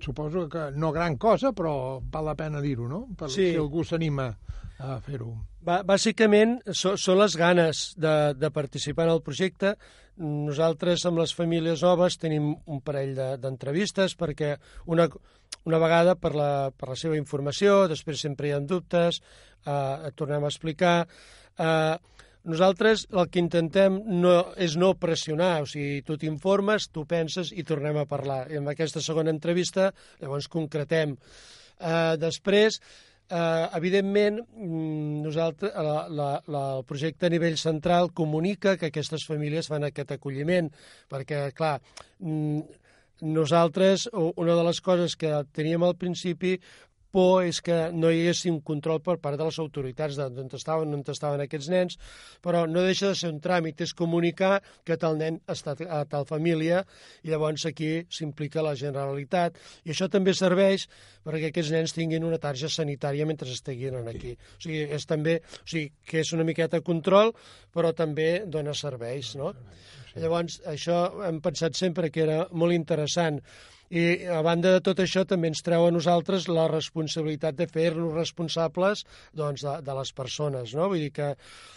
[0.00, 3.02] Suposo que no gran cosa, però val la pena dir-ho, no?
[3.18, 3.50] Per sí.
[3.50, 4.30] si algú s'anima
[4.82, 5.34] a fer-ho.
[5.62, 9.74] Bàsicament so, són les ganes de, de participar en el projecte.
[10.22, 14.50] Nosaltres amb les famílies noves tenim un parell d'entrevistes de, perquè
[14.90, 15.06] una,
[15.68, 19.20] una vegada per la, per la seva informació, després sempre hi ha dubtes,
[19.66, 20.96] eh, tornem a explicar.
[21.58, 21.94] Eh,
[22.42, 27.62] nosaltres el que intentem no, és no pressionar, o sigui, tu t'informes, tu penses i
[27.66, 28.44] tornem a parlar.
[28.50, 31.14] I en aquesta segona entrevista, llavors concretem.
[31.78, 32.80] Eh, després,
[33.30, 39.26] eh, evidentment, mm, nosaltres, la, la, la, el projecte a nivell central comunica que aquestes
[39.28, 40.70] famílies fan aquest acolliment,
[41.08, 41.78] perquè, clar,
[42.18, 42.81] mm,
[43.20, 46.56] nosaltres, una de les coses que teníem al principi
[47.12, 50.94] por és que no hi hagués un control per part de les autoritats d'on estaven,
[50.96, 51.98] on estaven aquests nens,
[52.44, 56.26] però no deixa de ser un tràmit, és comunicar que tal nen està a tal
[56.28, 56.82] família
[57.22, 60.88] i llavors aquí s'implica la Generalitat i això també serveix
[61.22, 64.32] perquè aquests nens tinguin una tarja sanitària mentre estiguin aquí.
[64.56, 67.34] O sigui, és també, o sigui, que és una miqueta control,
[67.74, 69.52] però també dona serveis, no?
[70.16, 70.96] Llavors, això
[71.26, 73.40] hem pensat sempre que era molt interessant.
[73.92, 78.14] I a banda de tot això també ens treu a nosaltres la responsabilitat de fer-nos
[78.16, 79.04] responsables
[79.36, 80.88] doncs, de, de les persones, no?
[80.88, 81.34] Vull dir que...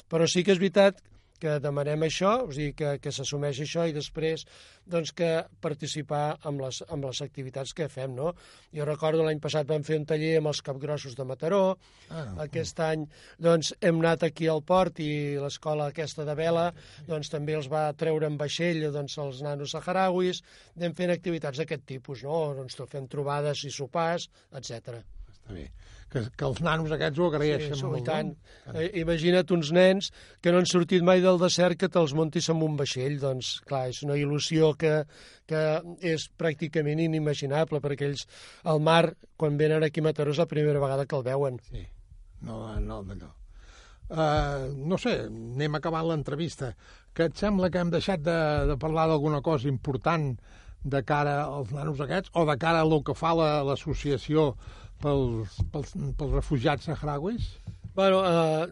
[0.08, 1.02] Però sí que és veritat
[1.42, 4.46] demanem això, o sigui, que, que s'assumeix això i després
[4.86, 5.30] doncs, que
[5.62, 8.14] participar amb les, amb les activitats que fem.
[8.16, 8.34] No?
[8.76, 11.64] Jo recordo l'any passat vam fer un taller amb els capgrossos de Mataró,
[12.10, 13.08] ah, aquest any
[13.42, 15.10] doncs, hem anat aquí al port i
[15.42, 16.70] l'escola aquesta de vela
[17.10, 20.44] doncs, també els va treure en vaixell doncs, els nanos saharauis,
[20.78, 22.54] anem fent activitats d'aquest tipus, no?
[22.62, 25.02] doncs, fent trobades i sopars, etc.
[25.46, 25.70] Està bé
[26.16, 28.00] que, que els nanos aquests ho agraeixen sí, molt.
[28.00, 28.32] I tant.
[28.74, 30.10] Eh, imagina't uns nens
[30.44, 33.18] que no han sortit mai del desert que te'ls montis amb un vaixell.
[33.22, 34.96] Doncs, clar, és una il·lusió que,
[35.50, 35.64] que
[36.16, 38.26] és pràcticament inimaginable, perquè ells
[38.64, 39.04] al mar,
[39.40, 41.60] quan venen aquí a Mataró, és la primera vegada que el veuen.
[41.72, 41.84] Sí,
[42.48, 43.34] no, no d'allò.
[44.06, 46.76] Uh, no sé, anem acabant l'entrevista.
[47.16, 48.38] Que et sembla que hem deixat de,
[48.70, 50.36] de parlar d'alguna cosa important
[50.86, 55.60] de cara als nanos aquests o de cara a el que fa l'associació la, pels,
[55.74, 57.50] pels, pels refugiats sahrauis?
[57.96, 58.68] Bueno, eh,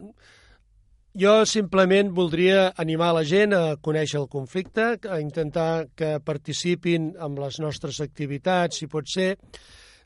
[1.14, 7.38] jo simplement voldria animar la gent a conèixer el conflicte, a intentar que participin en
[7.40, 9.34] les nostres activitats, si pot ser.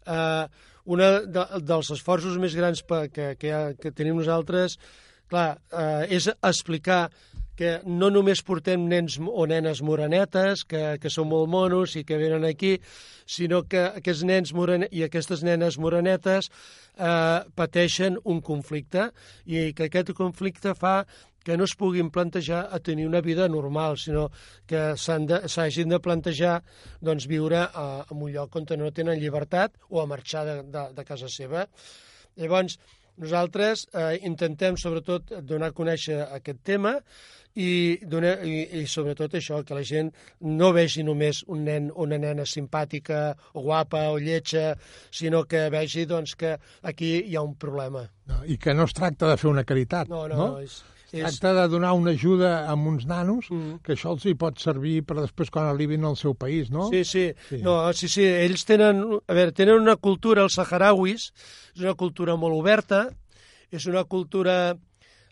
[0.06, 0.44] Eh,
[0.88, 2.80] una de, dels esforços més grans
[3.12, 4.78] que, que, que tenim nosaltres
[5.28, 7.08] clar, eh, és explicar
[7.58, 12.18] que no només portem nens o nenes morenetes, que, que són molt monos i que
[12.20, 12.76] venen aquí,
[13.26, 19.10] sinó que aquests nens morene, i aquestes nenes morenetes eh, pateixen un conflicte
[19.44, 21.02] i que aquest conflicte fa
[21.48, 24.26] que no es puguin plantejar a tenir una vida normal, sinó
[24.68, 26.58] que s'hagin de, de plantejar
[27.00, 30.84] doncs, viure a, en un lloc on no tenen llibertat o a marxar de, de,
[30.94, 31.64] de casa seva.
[32.36, 32.76] Llavors,
[33.18, 36.98] nosaltres eh, intentem, sobretot, donar a conèixer aquest tema
[37.54, 42.04] i, donar, i, i sobretot això, que la gent no vegi només un nen o
[42.06, 44.74] una nena simpàtica o guapa o lletja,
[45.10, 48.06] sinó que vegi doncs, que aquí hi ha un problema.
[48.28, 50.26] No, I que no es tracta de fer una caritat, no?
[50.28, 53.80] No, no, és, es tracta de donar una ajuda a uns nanos mm.
[53.82, 56.90] que això els hi pot servir per després quan arribin al seu país, no?
[56.92, 57.30] Sí, sí.
[57.48, 57.62] sí.
[57.64, 58.26] No, sí, sí.
[58.28, 61.30] Ells tenen, a veure, tenen una cultura, els saharauis,
[61.74, 63.06] és una cultura molt oberta,
[63.72, 64.76] és una cultura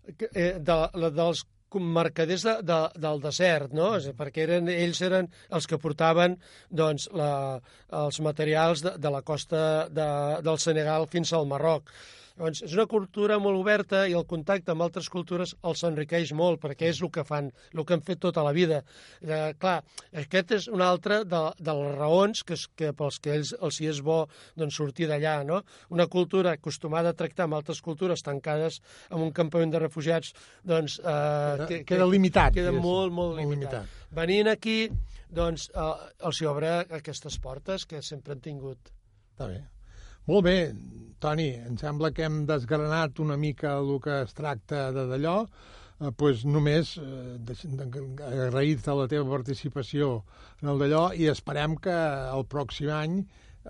[0.09, 1.45] eh, de, de, dels
[1.81, 3.93] mercaders de, de, del desert, no?
[4.19, 6.37] perquè eren, ells eren els que portaven
[6.71, 7.61] doncs, la,
[8.05, 10.11] els materials de, de la costa de,
[10.47, 11.93] del Senegal fins al Marroc.
[12.37, 16.61] Doncs és una cultura molt oberta i el contacte amb altres cultures els enriqueix molt,
[16.61, 18.83] perquè és el que fan, el que han fet tota la vida.
[19.23, 19.79] Eh, clar,
[20.25, 23.89] aquest és un altre de, de les raons que, que pels que ells, els hi
[23.93, 24.19] és bo
[24.55, 25.63] doncs, sortir d'allà, no?
[25.97, 30.99] Una cultura acostumada a tractar amb altres cultures tancades en un campament de refugiats, doncs...
[31.01, 32.53] Eh, queda, que, queda limitat.
[32.57, 33.87] Queda molt, molt, molt limitat.
[33.87, 34.13] limitat.
[34.17, 34.77] Venint aquí,
[35.33, 35.89] doncs, eh,
[36.29, 38.93] els hi obre aquestes portes que sempre han tingut.
[39.33, 39.65] Està bé.
[40.27, 40.73] Molt bé,
[41.23, 46.11] Toni, em sembla que hem desgranat una mica el que es tracta de d'allò, eh,
[46.19, 47.37] pues només eh,
[48.27, 50.09] agrair-te la teva participació
[50.65, 53.21] en el d'allò i esperem que el pròxim any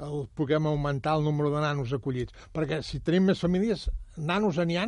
[0.07, 2.33] el puguem augmentar el número de nanos acollits.
[2.57, 3.85] Perquè si tenim més famílies,
[4.16, 4.87] nanos n'hi ha?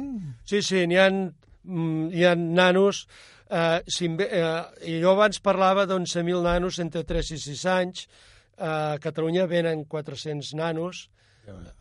[0.48, 3.02] Sí, sí, n'hi ha, mm, hi ha nanos.
[3.50, 8.08] Eh, si, eh, jo abans parlava d'11.000 nanos entre 3 i 6 anys.
[8.56, 11.10] Eh, a Catalunya venen 400 nanos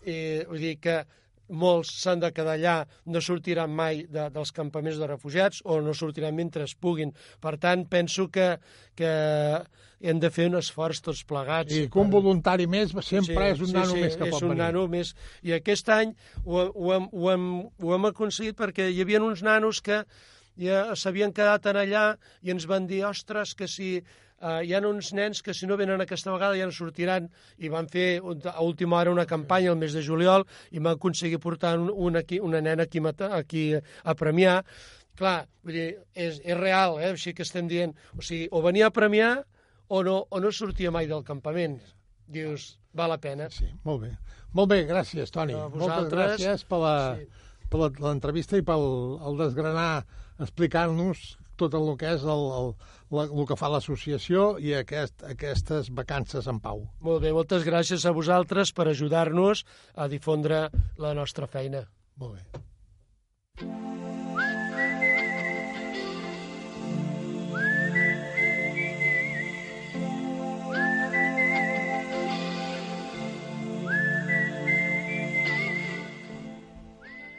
[0.05, 1.01] i, vull dir que
[1.47, 2.75] molts s'han de quedar allà,
[3.07, 7.13] no sortiran mai de, dels campaments de refugiats o no sortiran mentre es puguin.
[7.43, 8.57] Per tant, penso que,
[8.99, 9.11] que
[9.99, 11.73] hem de fer un esforç tots plegats.
[11.73, 14.31] I que un voluntari més sempre sí, és un sí, nano sí, més que pot
[14.31, 14.43] venir.
[14.43, 15.13] és un nano més.
[15.43, 17.47] I aquest any ho, ho, hem, ho, hem,
[17.83, 20.03] ho hem aconseguit perquè hi havia uns nanos que
[20.57, 22.05] ja s'havien quedat en allà
[22.43, 24.01] i ens van dir, ostres, que si
[24.41, 27.71] eh, hi ha uns nens que si no venen aquesta vegada ja no sortiran i
[27.73, 31.77] van fer a última hora una campanya el mes de juliol i van aconseguir portar
[31.79, 34.63] un, un aquí, una nena aquí, aquí a premiar.
[35.17, 37.11] Clar, vull dir, és, és real, eh?
[37.15, 39.45] així que estem dient, o sigui, o venia a premiar
[39.87, 41.79] o no, o no sortia mai del campament.
[42.27, 43.47] Dius, val la pena.
[43.49, 44.11] Sí, molt bé.
[44.53, 45.55] Molt bé, gràcies, Toni.
[45.55, 47.25] Moltes gràcies per la, sí.
[47.71, 48.85] per l'entrevista i pel
[49.25, 50.03] el desgranar,
[50.43, 52.67] explicar-nos tot el que és el, el,
[53.17, 56.77] la, el que fa l'associació i aquest, aquestes vacances en pau.
[57.01, 59.65] Molt bé, moltes gràcies a vosaltres per ajudar-nos
[59.95, 60.57] a difondre
[61.01, 61.81] la nostra feina.
[62.17, 62.43] Molt bé.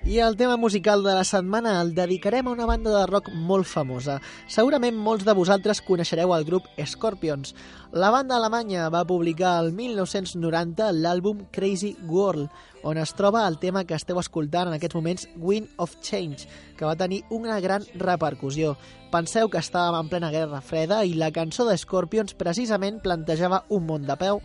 [0.09, 3.66] I el tema musical de la setmana el dedicarem a una banda de rock molt
[3.68, 4.14] famosa.
[4.49, 7.51] Segurament molts de vosaltres coneixereu el grup Scorpions.
[7.92, 12.49] La banda alemanya va publicar el 1990 l'àlbum Crazy World,
[12.88, 16.88] on es troba el tema que esteu escoltant en aquests moments, Wind of Change, que
[16.88, 18.79] va tenir una gran repercussió.
[19.12, 23.85] Penseu que estàvem en plena guerra freda i la cançó de Scorpions precisament plantejava un
[23.85, 24.40] món de peu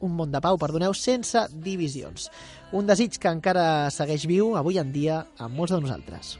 [0.00, 2.30] un món de pau, perdoneu, sense divisions.
[2.72, 6.36] Un desig que encara segueix viu avui en dia amb molts de nosaltres.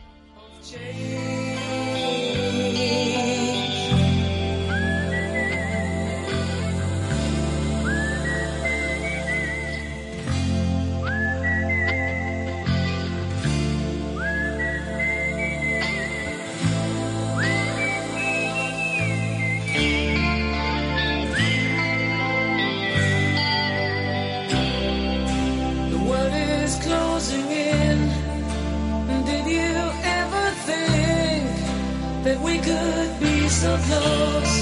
[32.35, 34.61] that we could be so close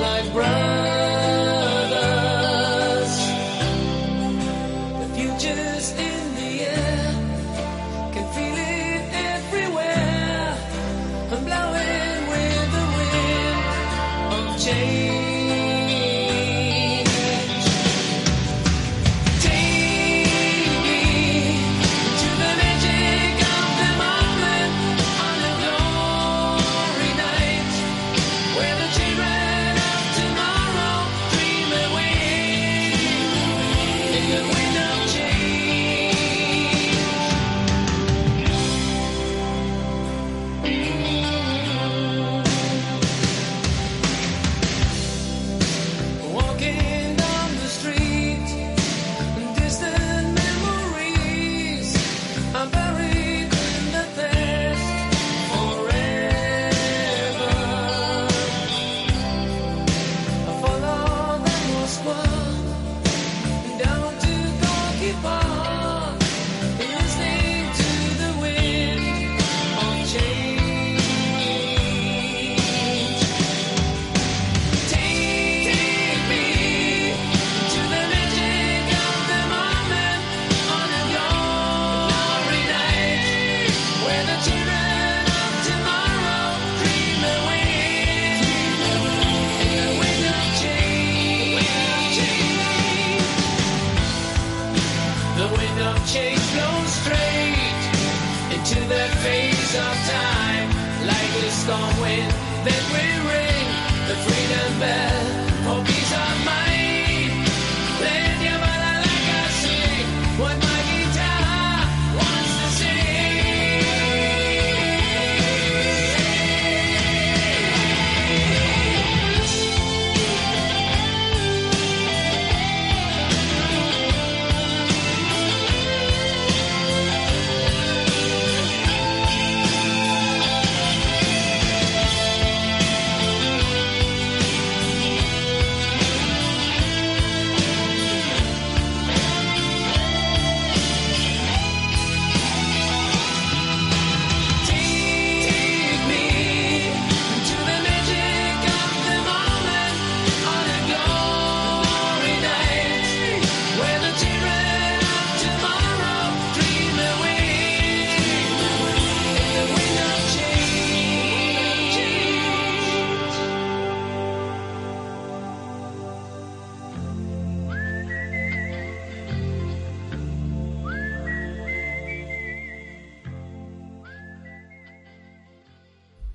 [0.00, 1.13] like brothers.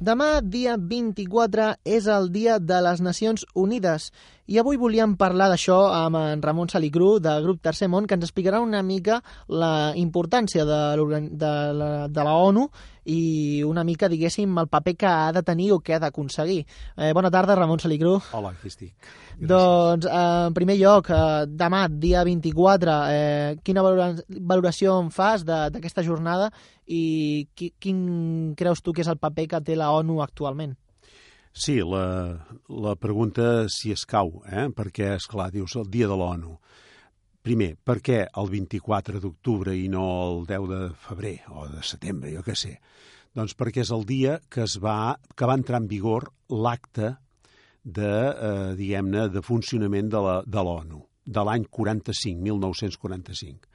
[0.10, 4.08] Demà, dia 24, és el Dia de les Nacions Unides.
[4.50, 8.26] I avui volíem parlar d'això amb en Ramon Salicru, del grup Tercer Món, que ens
[8.26, 9.20] explicarà una mica
[9.62, 10.80] la importància de,
[11.30, 12.66] de, la, de la ONU
[13.10, 16.62] i una mica, diguéssim, el paper que ha de tenir o que ha d'aconseguir.
[16.96, 18.18] Eh, bona tarda, Ramon Salicru.
[18.38, 18.94] Hola, aquí estic.
[18.94, 19.48] Gràcies.
[19.50, 26.04] Doncs, eh, en primer lloc, eh, demà, dia 24, eh, quina valoració en fas d'aquesta
[26.04, 26.52] jornada
[26.86, 30.76] i qui, quin creus tu que és el paper que té la ONU actualment?
[31.52, 34.70] Sí, la, la pregunta si es cau, eh?
[34.70, 36.60] perquè, és clar dius el dia de l'ONU.
[37.46, 42.34] Primer, per què el 24 d'octubre i no el 10 de febrer o de setembre,
[42.36, 42.76] jo què sé?
[43.36, 47.14] Doncs perquè és el dia que es va, que va entrar en vigor l'acte
[47.84, 53.70] de, eh, diguem-ne, de funcionament de l'ONU, de l'any 45, 1945.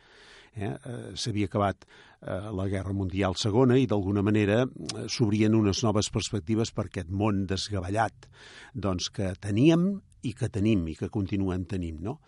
[0.54, 0.68] Eh?
[0.68, 4.64] eh S'havia acabat eh, la Guerra Mundial Segona i d'alguna manera
[5.08, 8.28] s'obrien unes noves perspectives per aquest món desgavellat
[8.74, 12.02] doncs, que teníem i que tenim i que continuem tenint.
[12.04, 12.20] No?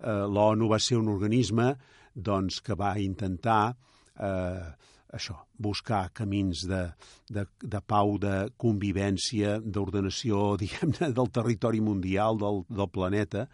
[0.00, 1.74] Eh, L'ONU va ser un organisme
[2.14, 3.74] doncs, que va intentar
[4.20, 4.66] eh,
[5.14, 6.82] això, buscar camins de,
[7.30, 13.46] de, de pau, de convivència, d'ordenació, diguem-ne, del territori mundial, del, del planeta,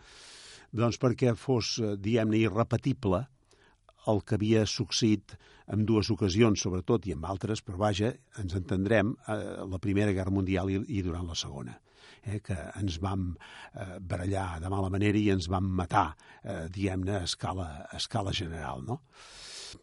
[0.73, 3.27] doncs perquè fos, eh, diguem-ne, irrepetible
[4.09, 5.37] el que havia succeït
[5.71, 10.35] en dues ocasions, sobretot, i en altres, però vaja, ens entendrem, eh, la Primera Guerra
[10.35, 11.77] Mundial i, i durant la Segona
[12.25, 13.31] eh, que ens vam
[13.75, 18.35] eh, barallar de mala manera i ens vam matar, eh, diguem-ne, a escala, a escala
[18.37, 19.01] general, no?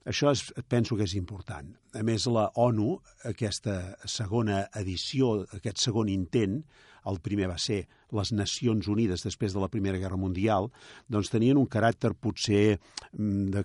[0.07, 1.69] Això és, penso que és important.
[1.95, 2.97] A més, la ONU,
[3.29, 6.59] aquesta segona edició, aquest segon intent,
[7.07, 7.85] el primer va ser
[8.15, 10.69] les Nacions Unides després de la Primera Guerra Mundial,
[11.11, 13.63] doncs tenien un caràcter potser mm, de,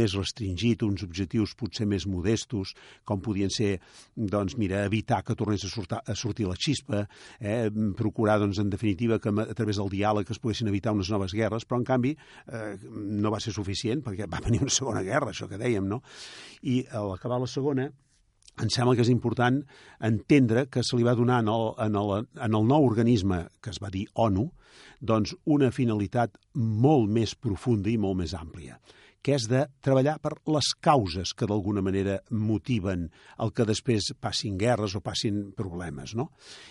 [0.00, 2.74] més restringit, uns objectius potser més modestos,
[3.04, 3.78] com podien ser,
[4.14, 7.04] doncs, mira, evitar que tornés a, sortar, a sortir la xispa,
[7.40, 11.34] eh, procurar, doncs, en definitiva, que a través del diàleg es poguessin evitar unes noves
[11.36, 12.14] guerres, però, en canvi,
[12.46, 16.02] eh, no va ser suficient, perquè va venir una segona guerra, això que dèiem, no?
[16.62, 17.90] I a l'acabar la segona,
[18.60, 19.60] em sembla que és important
[20.06, 23.72] entendre que se li va donar en el, en el, en el nou organisme que
[23.74, 24.48] es va dir ONU
[25.00, 28.80] doncs una finalitat molt més profunda i molt més àmplia
[29.22, 33.08] que és de treballar per les causes que d'alguna manera motiven
[33.44, 36.14] el que després passin guerres o passin problemes.
[36.16, 36.30] No?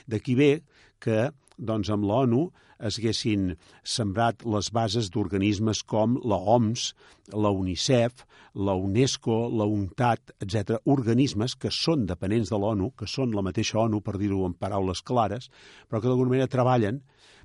[0.09, 0.49] D'aquí ve
[1.03, 1.29] que
[1.59, 2.47] doncs, amb l'ONU
[2.87, 6.93] es haguessin sembrat les bases d'organismes com la OMS,
[7.35, 8.23] la UNICEF,
[8.55, 10.79] la UNESCO, la UNCTAD, etc.
[10.87, 15.03] organismes que són dependents de l'ONU, que són la mateixa ONU, per dir-ho en paraules
[15.03, 15.49] clares,
[15.89, 17.01] però que d'alguna manera treballen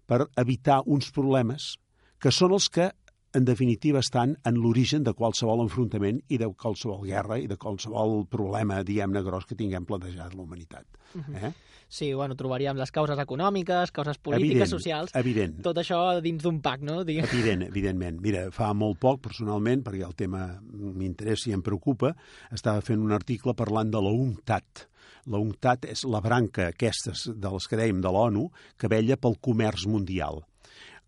[0.07, 1.75] per evitar uns problemes
[2.23, 2.93] que són els que
[3.35, 8.25] en definitiva, estan en l'origen de qualsevol enfrontament i de qualsevol guerra i de qualsevol
[8.31, 10.87] problema, diguem-ne, gros que tinguem plantejat la humanitat.
[11.15, 11.35] Uh mhm.
[11.35, 11.49] -huh.
[11.49, 11.53] eh?
[11.89, 15.11] Sí, bueno, trobaríem les causes econòmiques, causes polítiques, evident, socials...
[15.15, 15.63] Evident.
[15.63, 17.05] Tot això dins d'un pack, no?
[17.05, 17.25] Diguem.
[17.25, 18.21] Evident, evidentment.
[18.21, 22.17] Mira, fa molt poc, personalment, perquè el tema m'interessa i em preocupa,
[22.51, 24.89] estava fent un article parlant de la UNCTAD,
[25.27, 28.49] la UNCTAD és la branca aquestes de les que dèiem de l'ONU
[28.81, 30.43] que vella pel comerç mundial.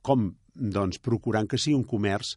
[0.07, 2.35] Com doncs, procurant que sigui un comerç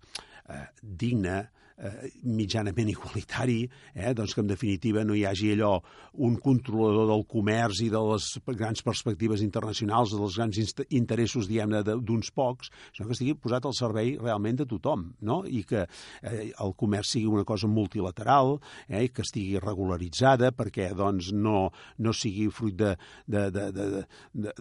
[0.49, 1.43] eh, digne,
[1.79, 3.63] eh, mitjanament igualitari,
[3.93, 5.79] eh, doncs que en definitiva no hi hagi allò
[6.19, 8.27] un controlador del comerç i de les
[8.59, 10.59] grans perspectives internacionals, dels grans
[10.89, 15.41] interessos, diguem-ne, d'uns pocs, sinó que estigui posat al servei realment de tothom, no?
[15.47, 18.57] i que eh, el comerç sigui una cosa multilateral,
[18.87, 24.03] eh, que estigui regularitzada perquè doncs, no, no sigui fruit de, de, de, de, de,
[24.33, 24.55] de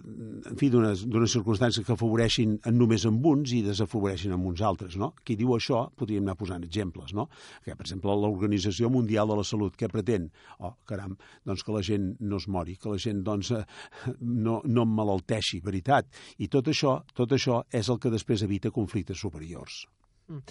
[0.49, 4.95] en fi, d'unes circumstàncies que afavoreixin només amb uns i desafavoreixin amb uns altres.
[4.99, 5.11] No?
[5.25, 7.29] Qui diu això, podríem anar posant exemples coses, no?
[7.63, 10.29] Que, per exemple, l'Organització Mundial de la Salut, què pretén?
[10.59, 13.51] Oh, caram, doncs que la gent no es mori, que la gent doncs,
[14.21, 16.07] no, no emmalalteixi, veritat.
[16.39, 19.85] I tot això, tot això és el que després evita conflictes superiors.
[20.29, 20.43] Mm.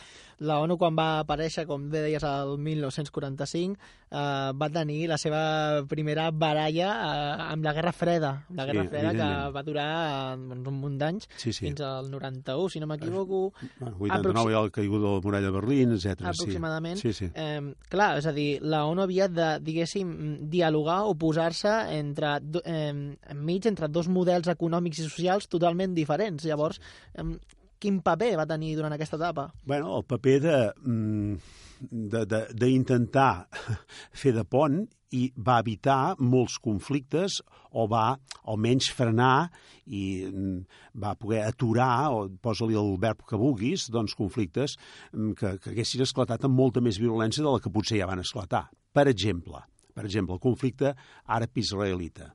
[0.46, 3.78] La ONU, quan va aparèixer, com bé deies, el 1945,
[4.10, 4.18] eh,
[4.54, 5.40] va tenir la seva
[5.90, 9.88] primera baralla eh, amb la Guerra Freda, la Guerra sí, Freda que va durar
[10.38, 11.66] doncs, un munt d'anys, sí, sí.
[11.66, 13.42] fins al 91, si no m'equivoco.
[13.80, 16.28] Bueno, 89 hi ha el caigut del murall de Berlín, etc.
[16.30, 17.02] Aproximadament.
[17.02, 17.30] Sí, sí.
[17.34, 20.14] Eh, clar, és a dir, la ONU havia de, diguéssim,
[20.50, 22.94] dialogar o posar-se entre, eh,
[23.34, 26.46] enmig entre dos models econòmics i socials totalment diferents.
[26.46, 26.78] Llavors,
[27.14, 27.26] eh,
[27.80, 29.48] quin paper va tenir durant aquesta etapa?
[29.66, 31.34] Bueno, el paper de mm,
[32.58, 33.48] d'intentar
[34.20, 34.80] fer de pont
[35.14, 37.38] i va evitar molts conflictes
[37.72, 38.18] o va
[38.50, 39.48] almenys frenar
[39.86, 40.58] i mm,
[41.00, 44.76] va poder aturar, o posa-li el verb que vulguis, doncs conflictes
[45.12, 48.24] mm, que, que haguessin esclatat amb molta més violència de la que potser ja van
[48.24, 48.66] esclatar.
[48.92, 49.62] Per exemple,
[49.94, 50.92] per exemple, el conflicte
[51.24, 52.32] àrab-israelita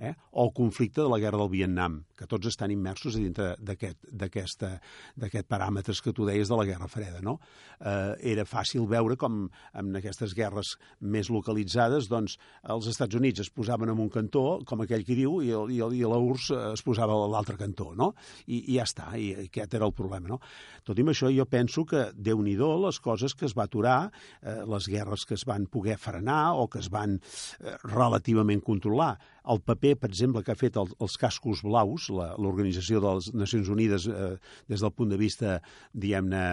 [0.00, 0.14] eh?
[0.32, 6.02] o el conflicte de la guerra del Vietnam, que tots estan immersos dintre d'aquest paràmetres
[6.02, 7.22] que tu deies de la Guerra Freda.
[7.24, 7.38] No?
[7.78, 13.52] Eh, era fàcil veure com en aquestes guerres més localitzades doncs, els Estats Units es
[13.54, 17.30] posaven en un cantó, com aquell que diu, i, i, i l'URSS es posava a
[17.30, 17.92] l'altre cantó.
[17.98, 18.12] No?
[18.46, 20.28] I, I ja està, i aquest era el problema.
[20.34, 20.40] No?
[20.86, 24.10] Tot i això, jo penso que, déu nhi les coses que es va aturar,
[24.42, 29.16] eh, les guerres que es van poder frenar o que es van eh, relativament controlar.
[29.52, 33.70] El paper, per exemple, que ha fet el, els cascos blaus, l'Organització de les Nacions
[33.72, 34.30] Unides eh,
[34.68, 35.58] des del punt de vista,
[35.92, 36.44] diguem-ne,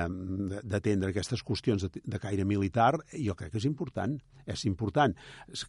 [0.64, 4.18] d'atendre aquestes qüestions de, de caire militar, jo crec que és important.
[4.46, 5.16] És important.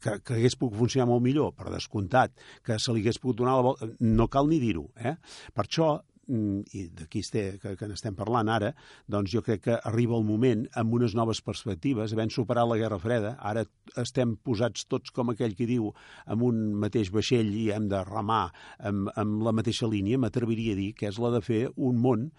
[0.03, 2.35] Que, que hagués pogut funcionar molt millor, per descomptat,
[2.67, 4.89] que se li hagués pogut donar la volta, no cal ni dir-ho.
[5.01, 5.17] Eh?
[5.57, 5.97] Per això
[6.27, 8.73] i d'aquí que, que n'estem parlant ara,
[9.07, 12.99] doncs jo crec que arriba el moment amb unes noves perspectives, havent superat la Guerra
[12.99, 13.65] Freda, ara
[14.03, 15.93] estem posats tots, com aquell que diu,
[16.27, 18.49] amb un mateix vaixell i hem de remar
[18.79, 22.31] amb, amb la mateixa línia, m'atreviria a dir que és la de fer un món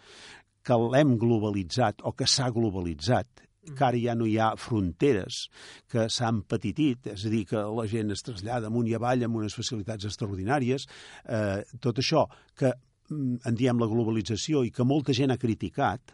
[0.68, 5.48] que l'hem globalitzat o que s'ha globalitzat que ara ja no hi ha fronteres,
[5.92, 9.40] que s'han petitit, és a dir, que la gent es trasllada amunt i avall amb
[9.42, 10.88] unes facilitats extraordinàries,
[11.26, 16.14] eh, tot això que mm, en diem la globalització i que molta gent ha criticat,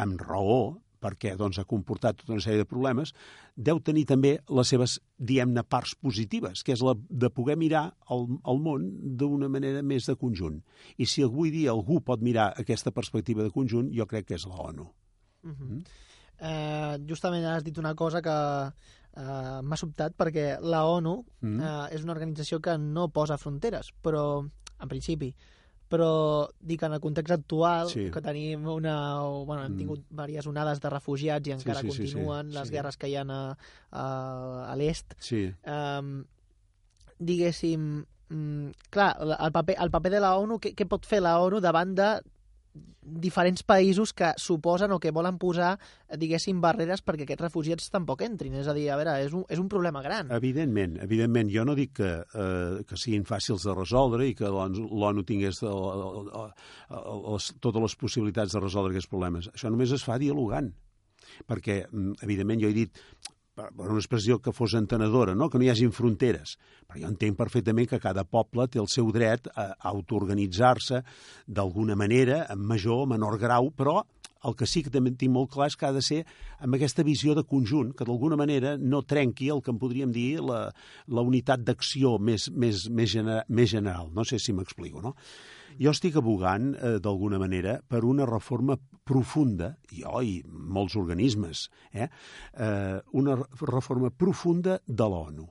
[0.00, 3.12] amb raó, perquè doncs, ha comportat tota una sèrie de problemes,
[3.56, 8.28] deu tenir també les seves, diem-ne, parts positives, que és la de poder mirar el,
[8.38, 8.86] el món
[9.18, 10.60] d'una manera més de conjunt.
[11.02, 14.46] I si avui dia algú pot mirar aquesta perspectiva de conjunt, jo crec que és
[14.46, 14.88] la ONU.
[15.42, 15.68] Uh -huh.
[15.68, 15.82] mm?
[16.38, 18.36] eh, justament has dit una cosa que
[19.16, 21.60] eh, m'ha sobtat perquè la ONU mm.
[21.60, 25.34] eh, és una organització que no posa fronteres, però en principi
[25.92, 26.12] però
[26.64, 28.06] dic en el context actual sí.
[28.12, 28.96] que tenim una...
[29.44, 29.80] Bueno, hem mm.
[29.80, 30.28] tingut mm.
[30.30, 32.58] diverses onades de refugiats i encara sí, sí, continuen sí, sí.
[32.58, 32.76] les sí.
[32.78, 33.42] guerres que hi ha a,
[33.90, 34.06] a,
[34.70, 35.16] a l'est.
[35.20, 35.44] Sí.
[35.68, 36.14] Um,
[37.22, 37.90] diguéssim,
[38.32, 41.60] mm, clar, el paper, el paper de la ONU, què, què pot fer la ONU
[41.64, 42.12] davant de
[43.02, 45.74] diferents països que suposen o que volen posar,
[46.18, 48.54] diguéssim, barreres perquè aquests refugiats tampoc entrin.
[48.60, 50.30] És a dir, a veure, és un, és un problema gran.
[50.32, 51.50] Evidentment, evidentment.
[51.52, 55.68] Jo no dic que, eh, que siguin fàcils de resoldre i que l'ONU tingués el,
[55.72, 56.56] el, el,
[57.34, 59.52] el, totes les possibilitats de resoldre aquests problemes.
[59.52, 60.72] Això només es fa dialogant
[61.48, 62.98] perquè, mm, evidentment, jo he dit
[63.54, 65.50] per una expressió que fos entenedora, no?
[65.50, 66.56] que no hi hagin fronteres.
[66.88, 71.02] Però jo entenc perfectament que cada poble té el seu dret a autoorganitzar-se
[71.46, 74.00] d'alguna manera, en major o menor grau, però
[74.48, 76.22] el que sí que també tinc molt clar és que ha de ser
[76.64, 80.40] amb aquesta visió de conjunt, que d'alguna manera no trenqui el que en podríem dir
[80.42, 80.64] la,
[81.06, 84.10] la unitat d'acció més, més, més, gener, més general.
[84.16, 85.14] No sé si m'explico, no?
[85.80, 92.08] Jo estic abogant, eh, d'alguna manera, per una reforma profunda, jo i molts organismes, eh,
[92.54, 95.48] eh, una reforma profunda de l'ONU.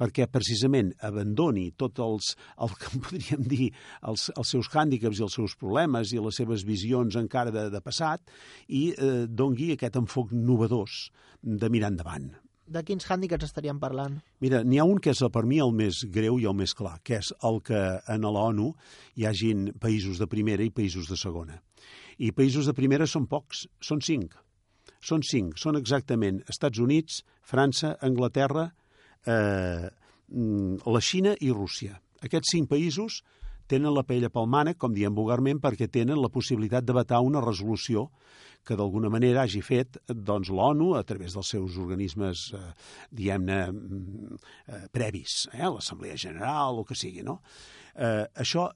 [0.00, 3.70] Perquè precisament abandoni tots els, el que podríem dir,
[4.02, 7.80] els, els seus hàndicaps i els seus problemes i les seves visions encara de, de
[7.80, 8.22] passat
[8.68, 11.10] i eh, dongui aquest enfoc novedós
[11.42, 12.32] de mirar endavant
[12.70, 14.18] de quins hàndicaps estaríem parlant?
[14.42, 16.98] Mira, n'hi ha un que és per mi el més greu i el més clar,
[17.04, 17.80] que és el que
[18.14, 18.70] en l'ONU
[19.18, 21.58] hi hagin països de primera i països de segona.
[22.18, 24.36] I països de primera són pocs, són cinc.
[25.00, 28.68] Són cinc, són exactament Estats Units, França, Anglaterra,
[29.26, 29.88] eh,
[30.28, 31.98] mm, la Xina i Rússia.
[32.20, 33.22] Aquests cinc països
[33.70, 37.42] tenen la pella pel mànec, com diem vulgarment, perquè tenen la possibilitat de vetar una
[37.44, 38.08] resolució
[38.66, 42.62] que d'alguna manera hagi fet doncs, l'ONU a través dels seus organismes, eh,
[43.10, 47.40] diguem-ne, mm, eh, previs, eh, l'Assemblea General, o que sigui, no?
[47.94, 48.68] Eh, això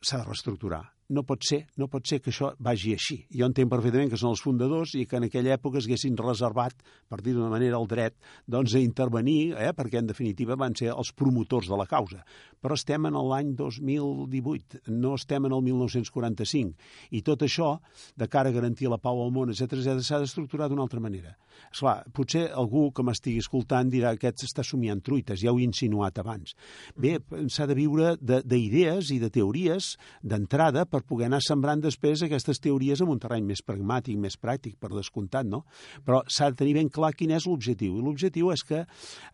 [0.00, 3.18] s'ha de reestructurar no pot ser, no pot ser que això vagi així.
[3.32, 5.88] Jo entenc perfectament que són els fundadors i que en aquella època es
[6.18, 6.74] reservat,
[7.08, 8.14] per dir d'una manera, el dret
[8.46, 12.24] doncs, a intervenir, eh, perquè en definitiva van ser els promotors de la causa.
[12.60, 16.74] Però estem en l'any 2018, no estem en el 1945,
[17.10, 17.78] i tot això,
[18.16, 21.36] de cara a garantir la pau al món, etc s'ha d'estructurar d'una altra manera.
[21.72, 25.66] Esclar, potser algú que m'estigui escoltant dirà que aquest està somiant truites, ja ho he
[25.66, 26.54] insinuat abans.
[26.96, 27.18] Bé,
[27.52, 32.58] s'ha de viure d'idees i de teories d'entrada per per poder anar sembrant després aquestes
[32.62, 35.62] teories en un terreny més pragmàtic, més pràctic, per descomptat, no?
[36.04, 37.94] Però s'ha de tenir ben clar quin és l'objectiu.
[37.98, 38.82] I l'objectiu és que,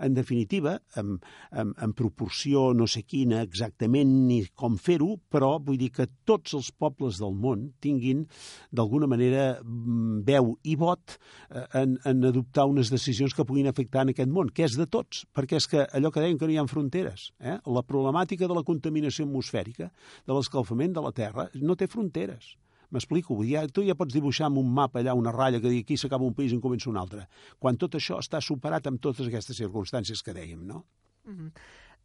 [0.05, 1.17] en definitiva, en,
[1.53, 6.57] en, en proporció no sé quina exactament ni com fer-ho, però vull dir que tots
[6.59, 8.27] els pobles del món tinguin,
[8.75, 14.05] d'alguna manera, mm, veu i vot eh, en, en adoptar unes decisions que puguin afectar
[14.05, 16.57] en aquest món, que és de tots, perquè és que allò que dèiem que no
[16.57, 17.57] hi ha fronteres, eh?
[17.65, 19.91] la problemàtica de la contaminació atmosfèrica,
[20.27, 22.55] de l'escalfament de la Terra, no té fronteres.
[22.95, 25.97] M'explico, ja, tu ja pots dibuixar amb un mapa allà una ratlla que digui aquí
[25.99, 27.27] s'acaba un país i en comença un altre,
[27.59, 30.85] quan tot això està superat amb totes aquestes circumstàncies que dèiem, no?
[31.27, 31.51] Mm -hmm.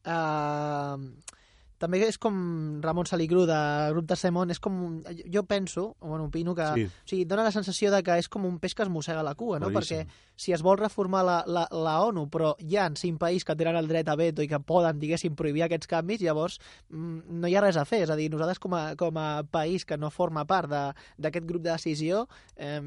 [0.10, 1.38] uh
[1.80, 2.36] també és com
[2.84, 3.60] Ramon Salicru de
[3.94, 5.00] grup de Semon, és com,
[5.32, 6.86] jo penso, o bueno, opino que, sí.
[6.86, 9.36] o sigui, dona la sensació de que és com un peix que es mossega la
[9.40, 9.70] cua, no?
[9.72, 10.04] Boníssim.
[10.04, 13.56] Perquè si es vol reformar la, la, la ONU, però hi ha cinc països que
[13.60, 16.60] tenen el dret a veto i que poden, diguéssim, prohibir aquests canvis, llavors
[16.90, 19.28] mm, no hi ha res a fer, és a dir, nosaltres com a, com a
[19.48, 22.26] país que no forma part d'aquest grup de decisió,
[22.56, 22.80] eh,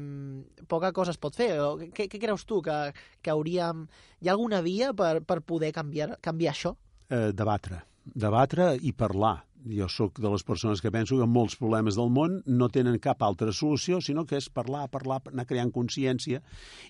[0.69, 1.55] poca cosa es pot fer.
[1.61, 2.77] O, què, què creus tu que,
[3.21, 3.87] que hauríem...
[4.23, 6.77] Hi ha alguna via per, per poder canviar, canviar això?
[7.09, 9.43] Eh, debatre debatre i parlar.
[9.63, 13.23] Jo sóc de les persones que penso que molts problemes del món no tenen cap
[13.23, 16.41] altra solució, sinó que és parlar, parlar, anar creant consciència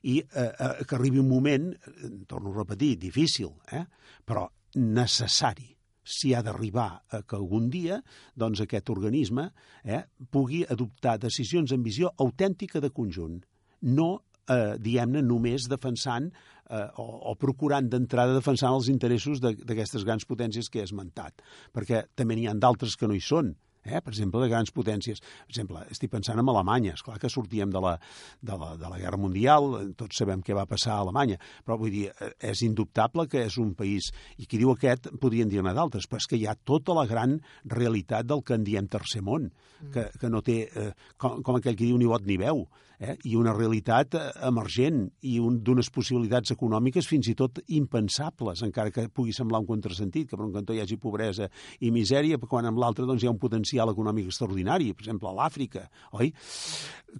[0.01, 3.85] i eh, eh, que arribi un moment, eh, torno a repetir, difícil, eh?
[4.25, 4.47] però
[4.81, 5.69] necessari
[6.03, 8.01] si ha d'arribar a que algun dia
[8.35, 9.51] doncs, aquest organisme
[9.83, 13.39] eh, pugui adoptar decisions en visió autèntica de conjunt,
[13.87, 14.09] no
[14.49, 16.29] eh, diguem-ne, només defensant
[16.69, 21.43] eh, o, o procurant d'entrada defensant els interessos d'aquestes grans potències que he esmentat,
[21.75, 23.53] perquè també n'hi ha d'altres que no hi són,
[23.83, 24.01] eh?
[24.01, 25.21] per exemple, de grans potències.
[25.21, 27.95] Per exemple, estic pensant en Alemanya, és clar que sortíem de la,
[28.41, 29.69] de, la, de la Guerra Mundial,
[29.99, 33.57] tots sabem què va passar a Alemanya, però vull dir, eh, és indubtable que és
[33.61, 36.95] un país, i qui diu aquest podrien dir-ne d'altres, però és que hi ha tota
[36.97, 39.51] la gran realitat del que en diem tercer món,
[39.91, 42.63] que, que no té, eh, com, com aquell que diu ni vot ni veu,
[43.03, 43.15] eh?
[43.27, 48.93] i una realitat eh, emergent i un, d'unes possibilitats econòmiques fins i tot impensables, encara
[48.93, 51.49] que pugui semblar un contrasentit, que per un cantó hi hagi pobresa
[51.83, 55.29] i misèria, però quan amb l'altre doncs, hi ha un potencial econòmic extraordinari, per exemple,
[55.29, 55.87] a l'Àfrica,
[56.19, 56.31] oi?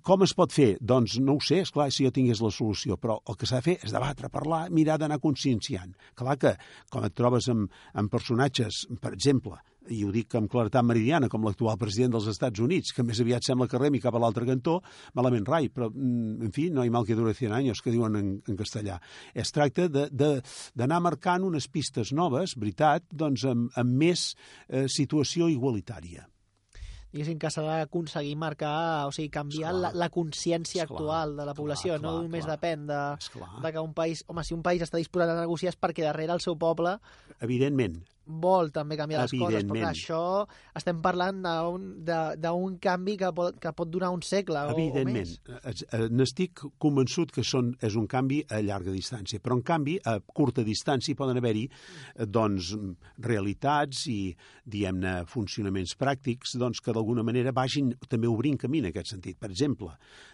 [0.06, 0.78] Com es pot fer?
[0.82, 3.62] Doncs no ho sé, és clar si jo tingués la solució, però el que s'ha
[3.62, 5.94] de fer és debatre, parlar, mirar d'anar conscienciant.
[6.18, 6.56] Clar que,
[6.94, 9.60] quan et trobes amb, amb personatges, per exemple,
[9.92, 13.46] i ho dic amb claretat meridiana, com l'actual president dels Estats Units, que més aviat
[13.46, 14.80] sembla que remi cap a l'altre cantó,
[15.18, 18.16] malament rai, però, mm, en fi, no hi mal que dure 100 anys, que diuen
[18.16, 19.00] en, en castellà.
[19.34, 24.36] Es tracta d'anar marcant unes pistes noves, veritat, doncs amb, amb més
[24.70, 26.28] eh, situació igualitària
[27.14, 29.92] diguéssim que s'ha d'aconseguir marcar, o sigui, canviar esclar.
[29.94, 31.98] la, la consciència esclar, actual de la població.
[31.98, 33.02] Esclar, no només clar, depèn de,
[33.64, 34.26] de que un país...
[34.28, 36.98] Home, si un país està disposat a negociar és perquè darrere el seu poble...
[37.46, 40.22] Evidentment, vol també canviar les coses, però això
[40.78, 45.36] estem parlant d'un canvi que pot, que pot durar un segle o, o més.
[45.44, 46.14] Evidentment.
[46.14, 50.64] N'estic convençut que són, és un canvi a llarga distància, però en canvi a curta
[50.64, 51.66] distància poden haver-hi
[52.28, 52.74] doncs,
[53.24, 54.20] realitats i,
[54.64, 59.40] diguem-ne, funcionaments pràctics doncs, que d'alguna manera vagin també obrint camí en aquest sentit.
[59.42, 59.92] Per exemple,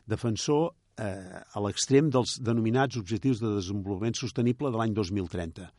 [0.10, 0.70] defensor
[1.02, 5.70] eh, a l'extrem dels denominats Objectius de Desenvolupament Sostenible de l'any 2030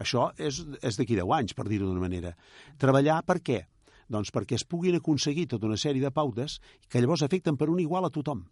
[0.00, 2.34] això és, és d'aquí 10 anys, per dir-ho d'una manera.
[2.80, 3.60] Treballar per què?
[4.10, 7.78] Doncs perquè es puguin aconseguir tota una sèrie de pautes que llavors afecten per un
[7.78, 8.42] igual a tothom.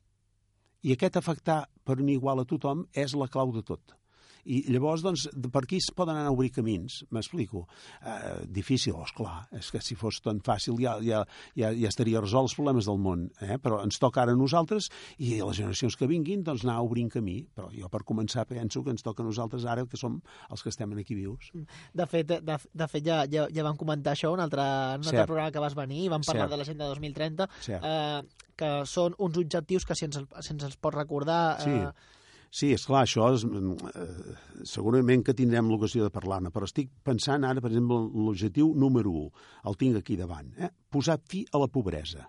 [0.87, 3.98] I aquest afectar per un igual a tothom és la clau de tot.
[4.47, 7.67] I llavors, doncs, per aquí es poden anar a obrir camins, m'explico.
[8.03, 11.25] Eh, difícil, és clar, és que si fos tan fàcil ja, ja,
[11.59, 13.59] ja, ja estaria resolt els problemes del món, eh?
[13.63, 17.11] però ens toca ara a nosaltres i a les generacions que vinguin, doncs anar obrint
[17.13, 17.41] camí.
[17.55, 20.21] Però jo, per començar, penso que ens toca a nosaltres ara, que som
[20.51, 21.51] els que estem aquí vius.
[21.95, 24.63] De fet, de, de fet ja, ja, ja vam comentar això un altre,
[24.99, 26.53] un altre programa que vas venir i vam parlar Cert.
[26.53, 27.85] de l'agenda 2030, Cert.
[27.85, 31.59] eh, que són uns objectius que si ens, si ens els pot recordar...
[31.61, 32.15] Eh, Sí,
[32.51, 37.61] és clar, això és, eh, segurament que tindrem l'ocasió de parlar-ne, però estic pensant ara,
[37.61, 39.31] per exemple, l'objectiu número 1,
[39.69, 40.71] el tinc aquí davant, eh?
[40.91, 42.29] posar fi a la pobresa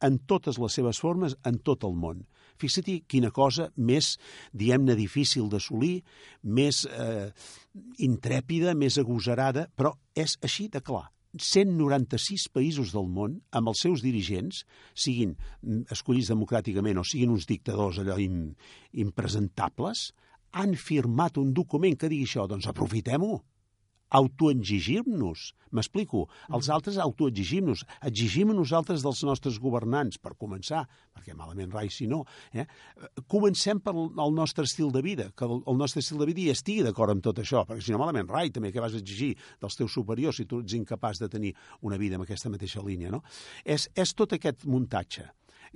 [0.00, 2.26] en totes les seves formes, en tot el món.
[2.60, 4.16] Fixa-t'hi quina cosa més,
[4.52, 6.02] diem-ne, difícil d'assolir,
[6.42, 7.32] més eh,
[8.04, 11.06] intrèpida, més agosarada, però és així de clar.
[11.42, 14.62] 196 països del món, amb els seus dirigents,
[14.94, 15.34] siguin
[15.92, 18.54] escollits democràticament o siguin uns dictadors allò im,
[18.92, 20.10] impresentables,
[20.56, 23.40] han firmat un document que digui això, doncs aprofitem-ho
[24.10, 25.52] autoexigir-nos.
[25.74, 26.26] M'explico.
[26.48, 26.74] Els mm.
[26.74, 27.84] altres autoexigim-nos.
[28.06, 30.84] Exigim nosaltres dels nostres governants, per començar,
[31.14, 32.22] perquè malament rai si no.
[32.54, 32.66] Eh?
[33.30, 36.84] Comencem per el nostre estil de vida, que el nostre estil de vida hi estigui
[36.86, 39.92] d'acord amb tot això, perquè si no malament rai també que vas exigir dels teus
[39.92, 43.10] superiors si tu ets incapaç de tenir una vida en aquesta mateixa línia.
[43.10, 43.24] No?
[43.64, 45.26] És, és tot aquest muntatge.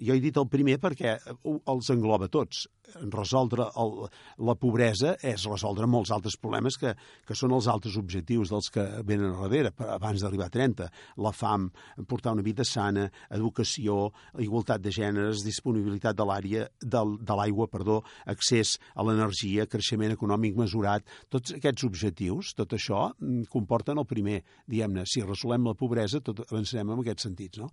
[0.01, 2.67] Jo he dit el primer perquè els engloba tots.
[3.11, 3.95] Resoldre el,
[4.47, 6.95] la pobresa és resoldre molts altres problemes que,
[7.27, 10.89] que són els altres objectius dels que venen a darrere, abans d'arribar a 30.
[11.25, 11.69] La fam,
[12.11, 17.05] portar una vida sana, educació, igualtat de gèneres, disponibilitat de l'àrea de,
[17.41, 24.01] l'aigua, perdó, accés a l'energia, creixement econòmic mesurat, tots aquests objectius, tot això mm, comporten
[24.01, 27.71] el primer, diguem-ne, si resolem la pobresa, tot avançarem en aquests sentits, no?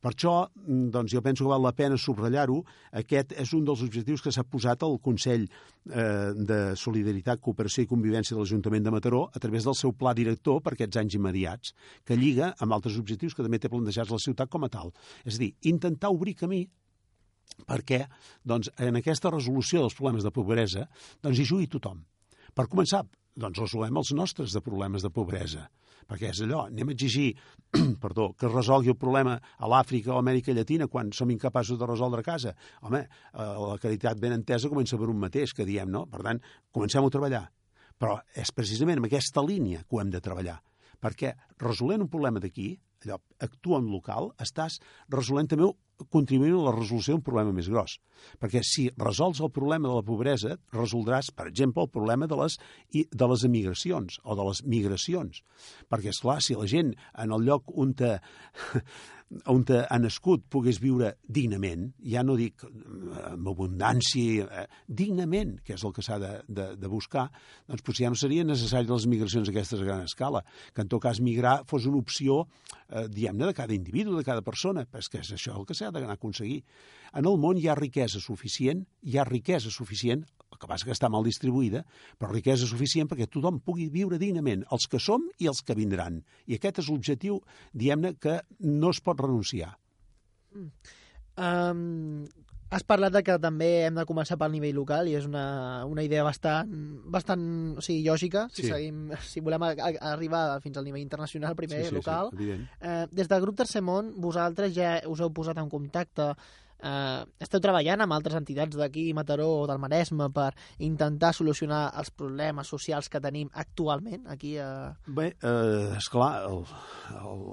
[0.00, 2.62] Per això, mm, doncs, jo penso que val la pena subratllar-ho.
[3.02, 7.90] Aquest és un dels objectius que s'ha posat al Consell eh, de Solidaritat, Cooperació i
[7.90, 11.74] Convivència de l'Ajuntament de Mataró a través del seu pla director per aquests anys immediats,
[12.04, 14.94] que lliga amb altres objectius que també té plantejats la ciutat com a tal.
[15.24, 16.64] És a dir, intentar obrir camí
[17.66, 18.04] perquè
[18.46, 20.86] doncs, en aquesta resolució dels problemes de pobresa
[21.22, 22.02] doncs, hi jugui tothom.
[22.54, 23.04] Per començar,
[23.36, 25.68] doncs resolem els nostres de problemes de pobresa
[26.10, 27.30] perquè és allò, anem a exigir
[28.02, 31.78] perdó, que es resolgui el problema a l'Àfrica o a Amèrica Llatina quan som incapaços
[31.78, 32.54] de resoldre a casa.
[32.82, 36.06] Home, eh, la caritat ben entesa comença per un mateix, que diem, no?
[36.10, 36.42] Per tant,
[36.74, 37.44] comencem a treballar.
[38.00, 40.58] Però és precisament en aquesta línia que ho hem de treballar,
[41.00, 42.72] perquè resolent un problema d'aquí,
[43.04, 44.80] allò, actua en local, estàs
[45.12, 45.68] resolent també
[46.08, 47.98] contribuint a la resolució d'un problema més gros.
[48.40, 52.58] Perquè si resols el problema de la pobresa, resoldràs, per exemple, el problema de les,
[52.92, 55.42] de les emigracions o de les migracions.
[55.90, 58.16] Perquè, és clar, si la gent en el lloc on te,
[59.52, 62.70] on ha nascut pogués viure dignament, ja no dic eh,
[63.30, 67.28] amb abundància, eh, dignament, que és el que s'ha de, de, de buscar,
[67.70, 70.42] doncs potser ja no serien necessàries les migracions aquestes a gran escala,
[70.74, 72.42] que en tot cas migrar fos una opció,
[72.88, 75.89] eh, diguem-ne, de cada individu, de cada persona, però és és això el que s'ha
[75.94, 76.60] d'anar a aconseguir.
[77.16, 80.94] En el món hi ha riquesa suficient, hi ha riquesa suficient, el que passa que
[80.94, 81.84] està mal distribuïda,
[82.18, 86.20] però riquesa suficient perquè tothom pugui viure dignament, els que som i els que vindran.
[86.46, 87.40] I aquest és l'objectiu,
[87.72, 89.72] diguem-ne, que no es pot renunciar.
[90.54, 90.70] Mm.
[91.40, 92.26] Um,
[92.70, 96.04] has parlat de que també hem de començar pel nivell local i és una, una
[96.06, 96.70] idea bastant,
[97.10, 97.42] bastant
[97.76, 98.70] o sigui, lògica, si, sí.
[98.70, 102.30] seguim, si volem a, a, arribar fins al nivell internacional, primer sí, sí, local.
[102.38, 106.30] Sí, eh, des del grup Tercer Món, vosaltres ja us heu posat en contacte
[106.82, 110.50] eh, esteu treballant amb altres entitats d'aquí, Mataró o del Maresme, per
[110.86, 114.70] intentar solucionar els problemes socials que tenim actualment aquí a...
[115.06, 116.64] Bé, eh, esclar, el,
[117.20, 117.44] el,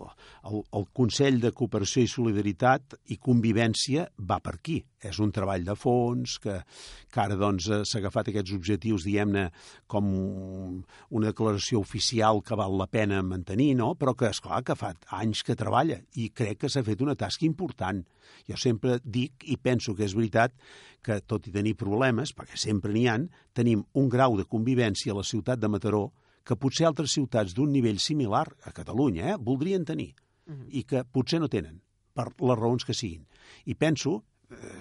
[0.51, 4.81] el, el Consell de Cooperació i Solidaritat i Convivència va per aquí.
[5.05, 6.55] És un treball de fons que,
[7.13, 9.47] que ara doncs, eh, s'ha agafat aquests objectius, diguem-ne,
[9.85, 13.93] com una declaració oficial que val la pena mantenir, no?
[13.95, 17.15] però que, és clar que fa anys que treballa i crec que s'ha fet una
[17.15, 18.01] tasca important.
[18.49, 20.55] Jo sempre dic i penso que és veritat
[21.05, 25.19] que, tot i tenir problemes, perquè sempre n'hi han, tenim un grau de convivència a
[25.19, 26.07] la ciutat de Mataró
[26.47, 30.13] que potser altres ciutats d'un nivell similar a Catalunya eh, voldrien tenir
[30.47, 30.67] uh -huh.
[30.71, 31.81] i que potser no tenen,
[32.13, 33.27] per les raons que siguin.
[33.65, 34.23] I penso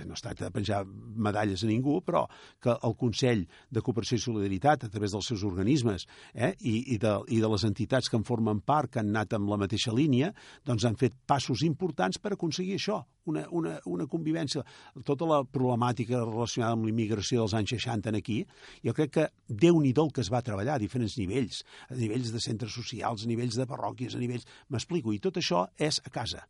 [0.07, 2.25] no es tracta de penjar medalles a ningú, però
[2.63, 6.99] que el Consell de Cooperació i Solidaritat, a través dels seus organismes eh, i, i,
[7.03, 9.95] de, i de les entitats que en formen part, que han anat amb la mateixa
[9.95, 10.33] línia,
[10.67, 14.63] doncs han fet passos importants per aconseguir això, una, una, una convivència.
[15.07, 18.43] Tota la problemàtica relacionada amb l'immigració dels anys 60 en aquí,
[18.87, 22.41] jo crec que déu nhi que es va treballar a diferents nivells, a nivells de
[22.41, 24.45] centres socials, a nivells de parròquies, a nivells...
[24.69, 26.45] M'explico, i tot això és a casa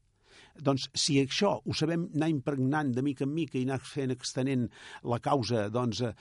[0.63, 4.67] doncs, si això ho sabem anar impregnant de mica en mica i anar fent extenent
[5.05, 6.13] la causa doncs, eh,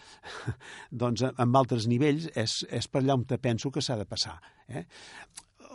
[1.04, 4.38] doncs amb altres nivells, és, és per allà on te penso que s'ha de passar.
[4.68, 4.86] Eh?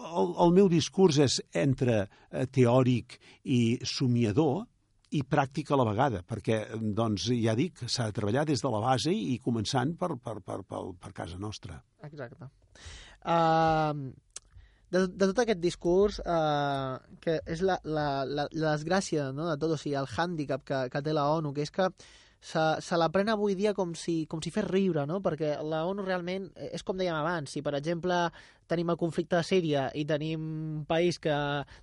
[0.00, 4.64] El, el meu discurs és entre eh, teòric i somiador,
[5.10, 8.80] i pràctica a la vegada, perquè, doncs, ja dic, s'ha de treballar des de la
[8.84, 11.80] base i començant per, per, per, per, per casa nostra.
[12.06, 12.50] Exacte.
[13.20, 14.12] Uh,
[14.90, 19.56] de, de tot aquest discurs, eh, que és la, la, la, la desgràcia no, de
[19.60, 21.88] tot, o sigui, el hàndicap que, que té la ONU, que és que
[22.40, 25.20] se, se la pren avui dia com si, com si fes riure, no?
[25.24, 28.16] perquè la ONU realment és com dèiem abans, si per exemple
[28.70, 31.34] tenim el conflicte de Síria i tenim un país que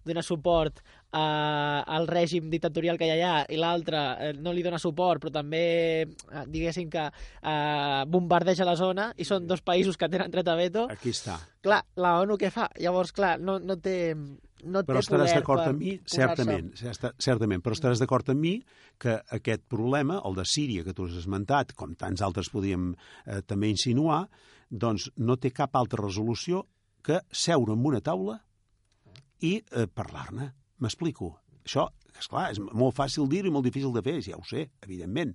[0.07, 0.79] dona suport
[1.11, 5.21] a, al règim dictatorial que hi ha allà i l'altre eh, no li dona suport
[5.23, 5.63] però també
[6.07, 10.57] eh, diguéssim que eh, bombardeja la zona i són dos països que tenen dret a
[10.59, 12.69] veto aquí està clar, la ONU què fa?
[12.79, 14.15] llavors clar, no, no té
[14.65, 16.71] no però estaràs d'acord amb mi, certament,
[17.21, 18.55] certament, però estaràs d'acord amb mi
[18.97, 23.41] que aquest problema, el de Síria, que tu has esmentat, com tants altres podíem eh,
[23.45, 24.23] també insinuar,
[24.69, 26.65] doncs no té cap altra resolució
[27.05, 28.39] que seure en una taula
[29.45, 30.51] i eh, parlar-ne.
[30.83, 31.31] M'explico.
[31.67, 31.83] Això,
[32.17, 35.33] és clar, és molt fàcil dir i molt difícil de fer, ja ho sé, evidentment.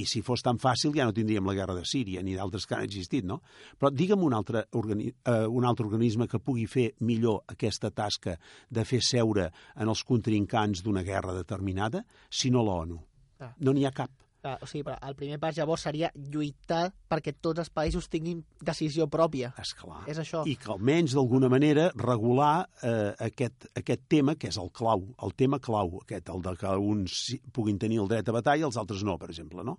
[0.00, 2.78] I si fos tan fàcil ja no tindríem la guerra de Síria ni d'altres que
[2.78, 3.40] han existit, no?
[3.78, 8.38] Però digue'm un altre, organi eh, un altre organisme que pugui fer millor aquesta tasca
[8.70, 13.00] de fer seure en els contrincants d'una guerra determinada, si no l'ONU.
[13.44, 13.52] Ah.
[13.60, 14.23] No n'hi ha cap.
[14.44, 18.42] Clar, o sigui, però el primer pas llavors seria lluitar perquè tots els països tinguin
[18.60, 19.54] decisió pròpia.
[19.62, 20.02] Esclar.
[20.10, 20.42] És això.
[20.44, 25.32] I que almenys d'alguna manera regular eh, aquest, aquest tema que és el clau, el
[25.32, 27.22] tema clau, aquest, el de que uns
[27.56, 29.64] puguin tenir el dret a batalla i els altres no, per exemple.
[29.64, 29.78] No?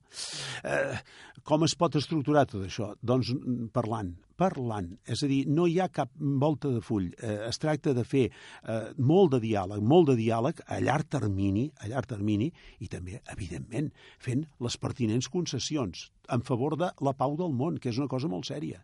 [0.66, 0.98] Eh,
[1.46, 2.96] com es pot estructurar tot això?
[3.06, 3.36] Doncs
[3.76, 4.92] parlant, parlant.
[5.08, 7.10] És a dir, no hi ha cap volta de full.
[7.18, 11.70] Eh, es tracta de fer eh, molt de diàleg, molt de diàleg a llarg termini,
[11.82, 17.38] a llarg termini, i també, evidentment, fent les pertinents concessions en favor de la pau
[17.40, 18.84] del món, que és una cosa molt sèria.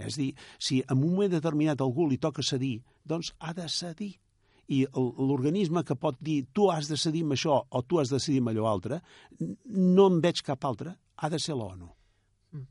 [0.00, 3.68] És a dir, si en un moment determinat algú li toca cedir, doncs ha de
[3.68, 4.14] cedir.
[4.70, 8.20] I l'organisme que pot dir tu has de cedir amb això o tu has de
[8.22, 9.00] cedir amb allò altre,
[9.66, 11.88] no en veig cap altre, ha de ser l'ONU.
[12.54, 12.66] Mm.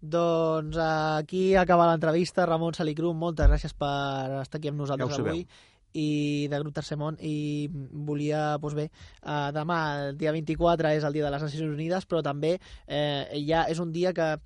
[0.00, 2.46] Doncs aquí acaba l'entrevista.
[2.48, 5.44] Ramon Salicrum, moltes gràcies per estar aquí amb nosaltres ja avui.
[5.90, 7.18] I de Grup Tercer Món.
[7.20, 7.68] I
[8.08, 12.06] volia, doncs bé, eh, demà, el dia 24 és el dia de les Nacions Unides,
[12.06, 14.36] però també eh, ja és un dia que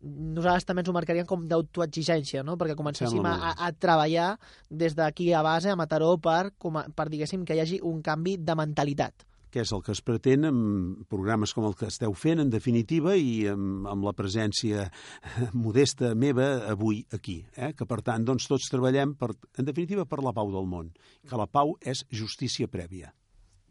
[0.00, 2.56] nosaltres també ens ho marcaríem com d'autoexigència, no?
[2.60, 4.30] perquè comencéssim a, a, a treballar
[4.70, 6.52] des d'aquí a base, a Mataró, per,
[6.96, 10.48] per diguéssim, que hi hagi un canvi de mentalitat que és el que es pretén
[10.48, 14.88] amb programes com el que esteu fent, en definitiva, i amb, amb la presència
[15.64, 17.40] modesta meva avui aquí.
[17.56, 17.72] Eh?
[17.76, 20.94] Que, per tant, doncs, tots treballem, per, en definitiva, per la pau del món.
[21.28, 23.14] Que la pau és justícia prèvia.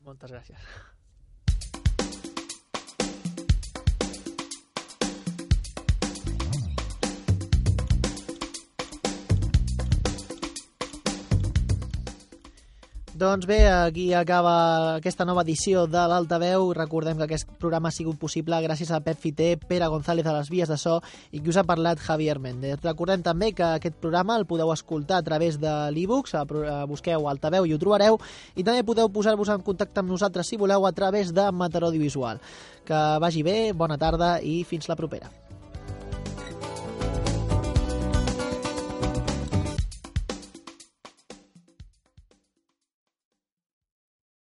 [0.05, 0.71] Moltes gràcies.
[13.19, 16.69] Doncs bé, aquí acaba aquesta nova edició de l'Altaveu.
[16.71, 20.47] Recordem que aquest programa ha sigut possible gràcies a Pep Fiter, Pere González a les
[20.47, 21.01] vies de so
[21.35, 22.79] i qui us ha parlat Javier Méndez.
[22.85, 26.37] Recordem també que aquest programa el podeu escoltar a través de l'e-books,
[26.87, 28.21] busqueu Altaveu i ho trobareu,
[28.55, 32.39] i també podeu posar-vos en contacte amb nosaltres si voleu a través de Mataró Audiovisual.
[32.87, 35.27] Que vagi bé, bona tarda i fins la propera.